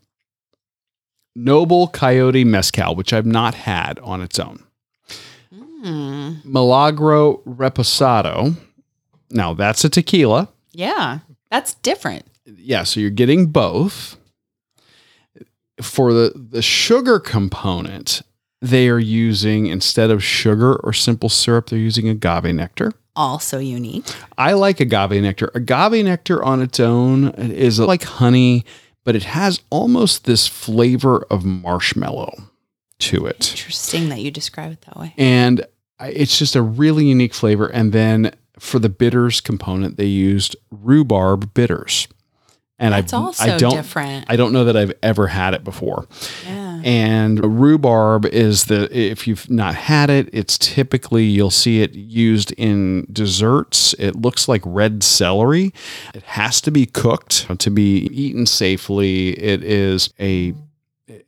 [1.35, 4.63] Noble Coyote Mezcal, which I've not had on its own.
[5.51, 6.35] Hmm.
[6.45, 8.55] Milagro Reposado.
[9.29, 10.49] Now that's a tequila.
[10.71, 11.19] Yeah.
[11.51, 12.25] That's different.
[12.45, 14.17] Yeah, so you're getting both.
[15.82, 18.21] For the, the sugar component,
[18.61, 22.93] they are using, instead of sugar or simple syrup, they're using agave nectar.
[23.15, 24.05] Also unique.
[24.38, 25.51] I like agave nectar.
[25.53, 28.65] Agave nectar on its own is like honey,
[29.03, 32.34] but it has almost this flavor of marshmallow
[32.99, 33.51] to it.
[33.51, 35.13] Interesting that you describe it that way.
[35.17, 35.65] And
[35.99, 37.67] it's just a really unique flavor.
[37.67, 42.07] And then for the bitters component, they used rhubarb bitters.
[42.80, 44.26] And That's I, also I don't, different.
[44.28, 46.07] I don't know that I've ever had it before.
[46.45, 46.82] yeah.
[46.84, 52.51] And rhubarb is the, if you've not had it, it's typically, you'll see it used
[52.53, 53.93] in desserts.
[53.99, 55.74] It looks like red celery.
[56.13, 59.30] It has to be cooked to be eaten safely.
[59.39, 60.53] It is a,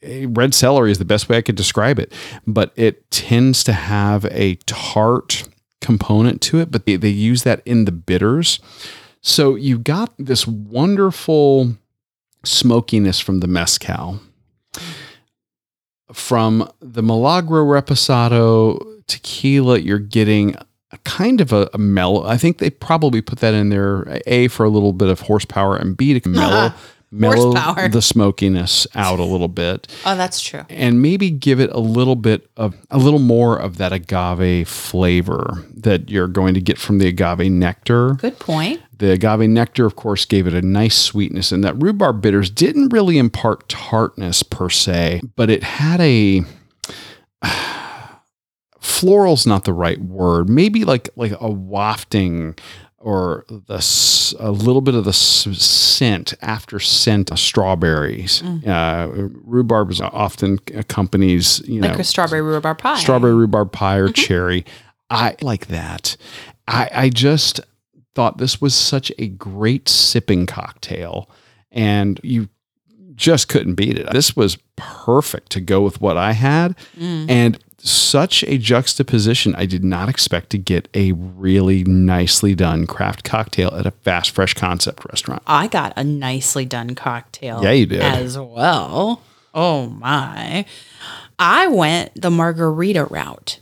[0.01, 2.11] a red celery is the best way I could describe it,
[2.45, 5.47] but it tends to have a tart
[5.79, 8.59] component to it, but they, they use that in the bitters.
[9.27, 11.75] So you got this wonderful
[12.43, 14.19] smokiness from the mezcal.
[16.13, 20.55] From the Milagro Reposado tequila, you're getting
[20.91, 22.23] a kind of a, a mellow.
[22.23, 25.75] I think they probably put that in there, A, for a little bit of horsepower,
[25.75, 26.71] and B, to mellow,
[27.09, 27.89] mellow Horsepower.
[27.89, 30.65] the smokiness out a little bit Oh, that's true.
[30.69, 35.65] and maybe give it a little bit of a little more of that agave flavor
[35.75, 38.13] that you're going to get from the agave nectar.
[38.13, 38.81] Good point.
[38.97, 42.89] The agave nectar, of course, gave it a nice sweetness, and that rhubarb bitters didn't
[42.93, 46.43] really impart tartness per se, but it had a
[48.79, 50.49] floral's not the right word.
[50.49, 52.55] Maybe like like a wafting
[52.97, 58.41] or the a little bit of the scent after scent of strawberries.
[58.65, 59.07] Uh,
[59.43, 62.97] rhubarb is often accompanies you know Like a strawberry rhubarb pie.
[62.97, 64.65] strawberry rhubarb pie or cherry.
[65.09, 66.17] I like that.
[66.67, 67.59] I, I just
[68.15, 71.29] thought this was such a great sipping cocktail,
[71.71, 72.49] and you
[73.15, 74.11] just couldn't beat it.
[74.11, 77.29] This was perfect to go with what I had, mm.
[77.29, 79.53] and such a juxtaposition.
[79.55, 84.31] I did not expect to get a really nicely done craft cocktail at a fast,
[84.31, 85.43] fresh concept restaurant.
[85.45, 87.63] I got a nicely done cocktail.
[87.63, 88.01] Yeah, you did.
[88.01, 89.21] As well.
[89.53, 90.65] Oh my.
[91.37, 93.59] I went the margarita route.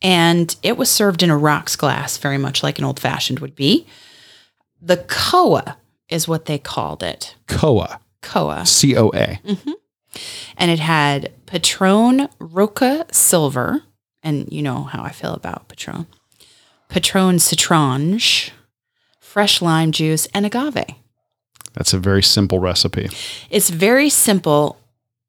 [0.00, 3.56] And it was served in a rocks glass, very much like an old fashioned would
[3.56, 3.86] be.
[4.80, 5.76] The Coa
[6.08, 7.34] is what they called it.
[7.48, 8.64] Coa, Koa.
[8.64, 9.40] C O A.
[9.44, 9.72] Mm-hmm.
[10.56, 13.82] And it had Patron Roca Silver.
[14.22, 16.06] And you know how I feel about Patron.
[16.88, 18.50] Patron Citronge,
[19.20, 20.86] fresh lime juice, and agave.
[21.74, 23.10] That's a very simple recipe.
[23.50, 24.78] It's very simple,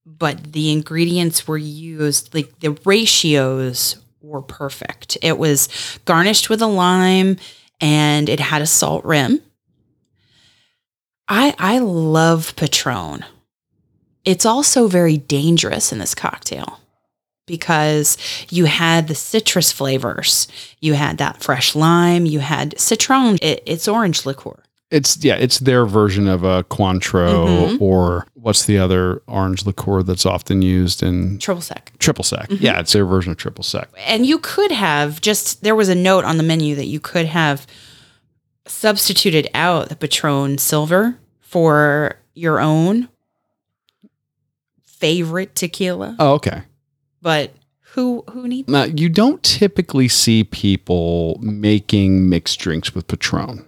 [0.06, 5.18] but the ingredients were used, like the ratios were perfect.
[5.22, 5.70] It was
[6.06, 7.38] garnished with a lime
[7.80, 9.42] and it had a salt rim.
[11.28, 13.26] I I love Patron.
[14.26, 16.80] It's also very dangerous in this cocktail
[17.46, 18.18] because
[18.50, 20.48] you had the citrus flavors.
[20.80, 24.62] You had that fresh lime, you had citron, it, it's orange liqueur.
[24.92, 27.46] It's yeah, it's their version of a Cointreau
[27.78, 27.82] Mhm.
[27.82, 31.92] or what's the other orange liqueur that's often used in Triple sec.
[32.00, 32.48] triple sec.
[32.50, 33.88] Yeah, it's their version of triple sec.
[34.08, 37.28] and you could have just there was a note on the menu that you could
[37.28, 37.68] have
[38.66, 43.10] substituted out the Patron Silver for your own
[44.86, 46.16] favorite tequila.
[46.20, 46.64] Oh, okay.
[47.22, 47.54] But
[47.94, 53.66] who who needs Now you don't typically see people making mixed drinks with Patron.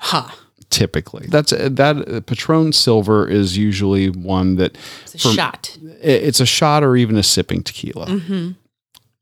[0.00, 0.28] Huh?
[0.70, 5.76] Typically, that's that uh, Patron Silver is usually one that It's a For- shot.
[6.00, 8.50] it's a shot or even a sipping tequila, hmm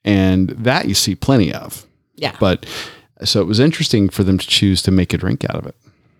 [0.05, 1.85] and that you see plenty of.
[2.16, 2.35] Yeah.
[2.41, 2.66] But
[3.24, 5.74] so it was interesting for them to choose to make a drink out of it.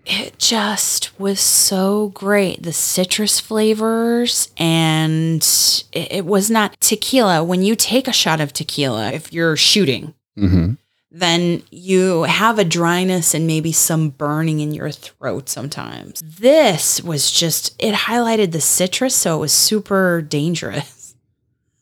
[0.07, 2.63] It just was so great.
[2.63, 5.43] The citrus flavors, and
[5.93, 7.45] it, it was not tequila.
[7.45, 10.73] When you take a shot of tequila, if you're shooting, hmm
[11.11, 16.21] then you have a dryness and maybe some burning in your throat sometimes.
[16.21, 21.15] This was just, it highlighted the citrus, so it was super dangerous.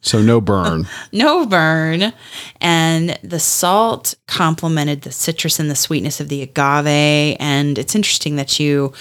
[0.00, 0.86] So no burn.
[1.12, 2.12] No burn.
[2.60, 7.36] And the salt complemented the citrus and the sweetness of the agave.
[7.40, 8.92] And it's interesting that you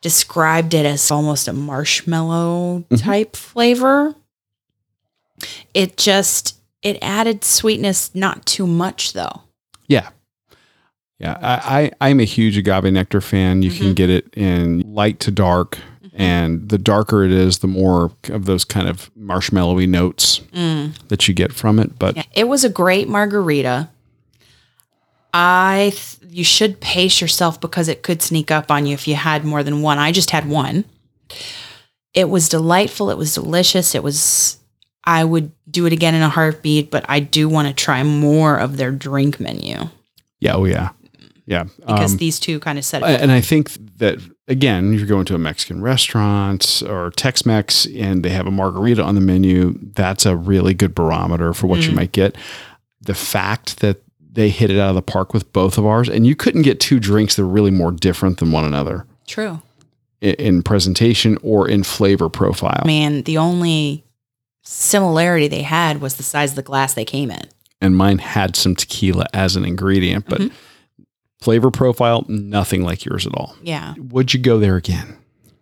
[0.00, 2.96] described it as almost a marshmallow mm-hmm.
[2.96, 4.16] type flavor.
[5.74, 9.42] It just, it added sweetness, not too much though.
[9.88, 10.08] Yeah.
[11.18, 11.36] Yeah.
[11.40, 13.62] I, I, I'm a huge agave nectar fan.
[13.62, 13.82] You Mm-hmm.
[13.84, 15.78] can get it in light to dark.
[16.14, 20.40] And the darker it is, the more of those kind of marshmallowy notes
[21.08, 21.96] that you get from it.
[21.98, 22.18] But Mm.
[22.18, 23.88] Yeah, it was a great margarita.
[25.32, 29.14] I th- you should pace yourself because it could sneak up on you if you
[29.14, 29.98] had more than one.
[29.98, 30.84] I just had one.
[32.14, 33.10] It was delightful.
[33.10, 33.94] It was delicious.
[33.94, 34.58] It was
[35.08, 38.56] I would do it again in a heartbeat, but I do want to try more
[38.58, 39.76] of their drink menu
[40.40, 40.90] yeah, oh yeah.
[41.46, 41.64] Yeah.
[41.80, 43.20] because Um, these two kind of set it.
[43.20, 48.22] and I think that again, if you're going to a Mexican restaurant or Tex-Mex and
[48.22, 51.92] they have a margarita on the menu, that's a really good barometer for what you
[51.92, 52.36] might get.
[53.00, 56.26] The fact that they hit it out of the park with both of ours, and
[56.26, 59.06] you couldn't get two drinks that are really more different than one another.
[59.26, 59.60] True.
[60.22, 62.82] i- in presentation or in flavor profile.
[62.86, 64.04] Man, the only
[64.70, 67.48] similarity they had was the size of the glass they came in.
[67.80, 71.04] and mine had some tequila as an ingredient, but mm-hmm.
[71.40, 73.56] flavor profile, nothing like yours at all.
[73.62, 73.94] Yeah.
[73.96, 75.16] Would you go there again?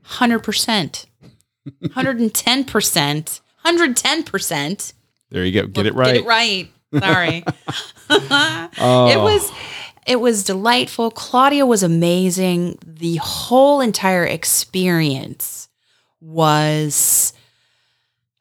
[0.06, 1.06] 100%.
[1.84, 3.40] 110%.
[3.64, 4.92] 110%.
[5.30, 5.66] There you go.
[5.66, 6.06] Get it right.
[6.06, 6.68] Get it right.
[6.98, 7.44] Sorry.
[8.78, 9.50] Oh, It was
[10.06, 11.10] it was delightful.
[11.10, 12.78] Claudia was amazing.
[12.86, 15.68] The whole entire experience
[16.20, 17.32] was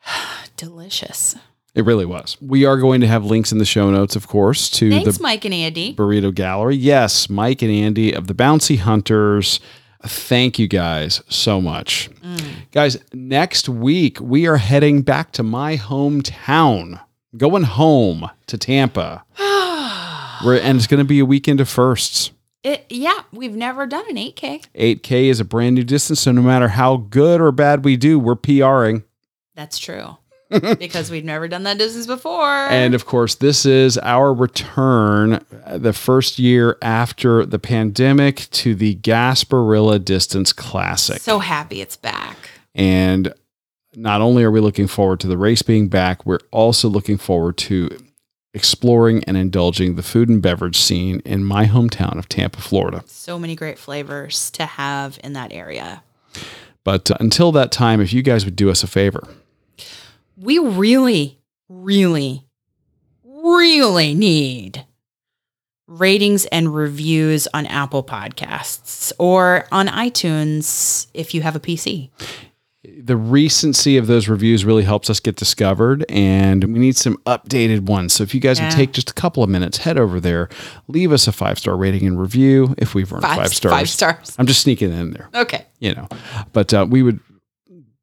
[0.58, 1.36] delicious.
[1.74, 2.38] It really was.
[2.42, 5.24] We are going to have links in the show notes, of course, to Thanks, the
[5.24, 5.94] Mike and Andy.
[5.94, 6.78] Burrito Gallery.
[6.78, 9.60] Yes, Mike and Andy of the Bouncy Hunters.
[10.02, 12.10] Thank you guys so much.
[12.22, 12.52] Mm.
[12.72, 17.02] Guys, next week we are heading back to my hometown,
[17.36, 19.26] going home to Tampa.
[20.46, 22.32] We're, and it's going to be a weekend of firsts.
[22.64, 24.66] It, yeah, we've never done an 8K.
[24.76, 28.18] 8K is a brand new distance, so no matter how good or bad we do,
[28.18, 29.04] we're PRing.
[29.56, 30.18] That's true.
[30.78, 32.68] because we've never done that business before.
[32.68, 38.76] And of course, this is our return, uh, the first year after the pandemic, to
[38.76, 41.20] the Gasparilla Distance Classic.
[41.20, 42.38] so happy it's back.
[42.76, 43.34] and
[43.96, 47.58] not only are we looking forward to the race being back, we're also looking forward
[47.58, 47.90] to
[48.54, 53.04] exploring and indulging the food and beverage scene in my hometown of Tampa, Florida.
[53.08, 56.04] So many great flavors to have in that area.
[56.84, 59.28] But uh, until that time, if you guys would do us a favor,
[60.38, 62.46] We really, really,
[63.24, 64.86] really need
[65.88, 72.10] ratings and reviews on Apple Podcasts or on iTunes if you have a PC.
[72.84, 77.82] the recency of those reviews really helps us get discovered and we need some updated
[77.82, 80.50] ones so if you guys would take just a couple of minutes head over there
[80.88, 84.36] leave us a five star rating and review if we've earned five, stars Five stars.
[84.40, 85.66] i'm just sneaking in there Okay.
[85.80, 86.08] you know
[86.54, 87.20] but uh, we would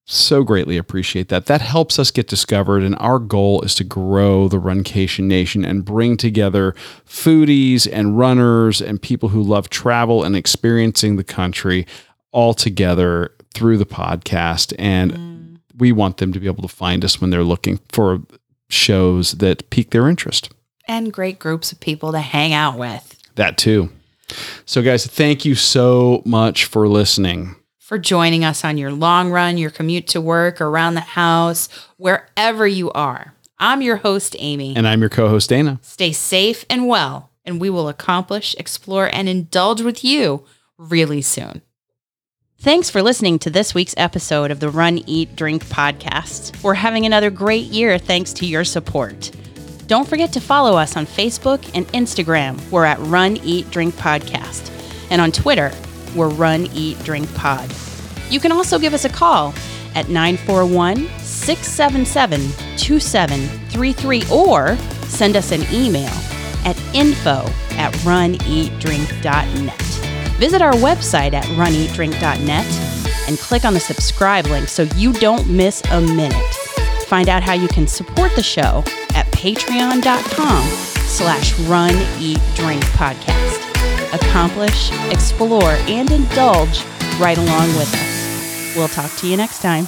[0.05, 1.47] so greatly appreciate that.
[1.47, 5.85] That helps us get discovered and our goal is to grow the runcation nation and
[5.85, 6.75] bring together
[7.07, 11.87] foodies and runners and people who love travel and experiencing the country
[12.33, 15.59] all together through the podcast and mm.
[15.79, 18.21] we want them to be able to find us when they're looking for
[18.71, 20.51] shows that pique their interest.
[20.89, 23.19] And great groups of people to hang out with.
[23.37, 23.91] that too.
[24.65, 27.55] So guys thank you so much for listening
[27.93, 31.69] For joining us on your long run, your commute to work, around the house,
[31.99, 33.35] wherever you are.
[33.59, 34.75] I'm your host, Amy.
[34.75, 39.29] and i'm your co-host dana Stay safe and well, and we will accomplish, explore, and
[39.29, 40.47] indulge with you
[40.79, 41.61] really soon.
[42.59, 46.63] Thanks for listening to this week's episode of the Run, Eat, Drink podcast.
[46.63, 49.33] We're having another great year thanks to your support.
[49.87, 52.59] Don't forget to follow us on Facebook and Instagram.
[52.71, 54.71] We're at Run, Eat, Drink Podcast.
[55.11, 55.71] And on Twitter,
[56.15, 57.73] we're Run, Eat, Drink Pod.
[58.31, 59.55] You can also give us a call
[59.95, 62.41] at 941 677
[62.79, 66.13] 2733 or send us an email
[66.65, 67.45] at info
[67.77, 69.81] at runeatdrink.net.
[70.39, 72.67] Visit our website at runeatdrink.net
[73.29, 76.55] and click on the subscribe link so you don't miss a minute.
[77.07, 78.83] Find out how you can support the show
[79.15, 80.65] at patreon.com
[81.07, 83.62] slash run eat drink podcast.
[84.13, 86.85] Accomplish, explore, and indulge
[87.19, 88.77] right along with us.
[88.77, 89.87] We'll talk to you next time.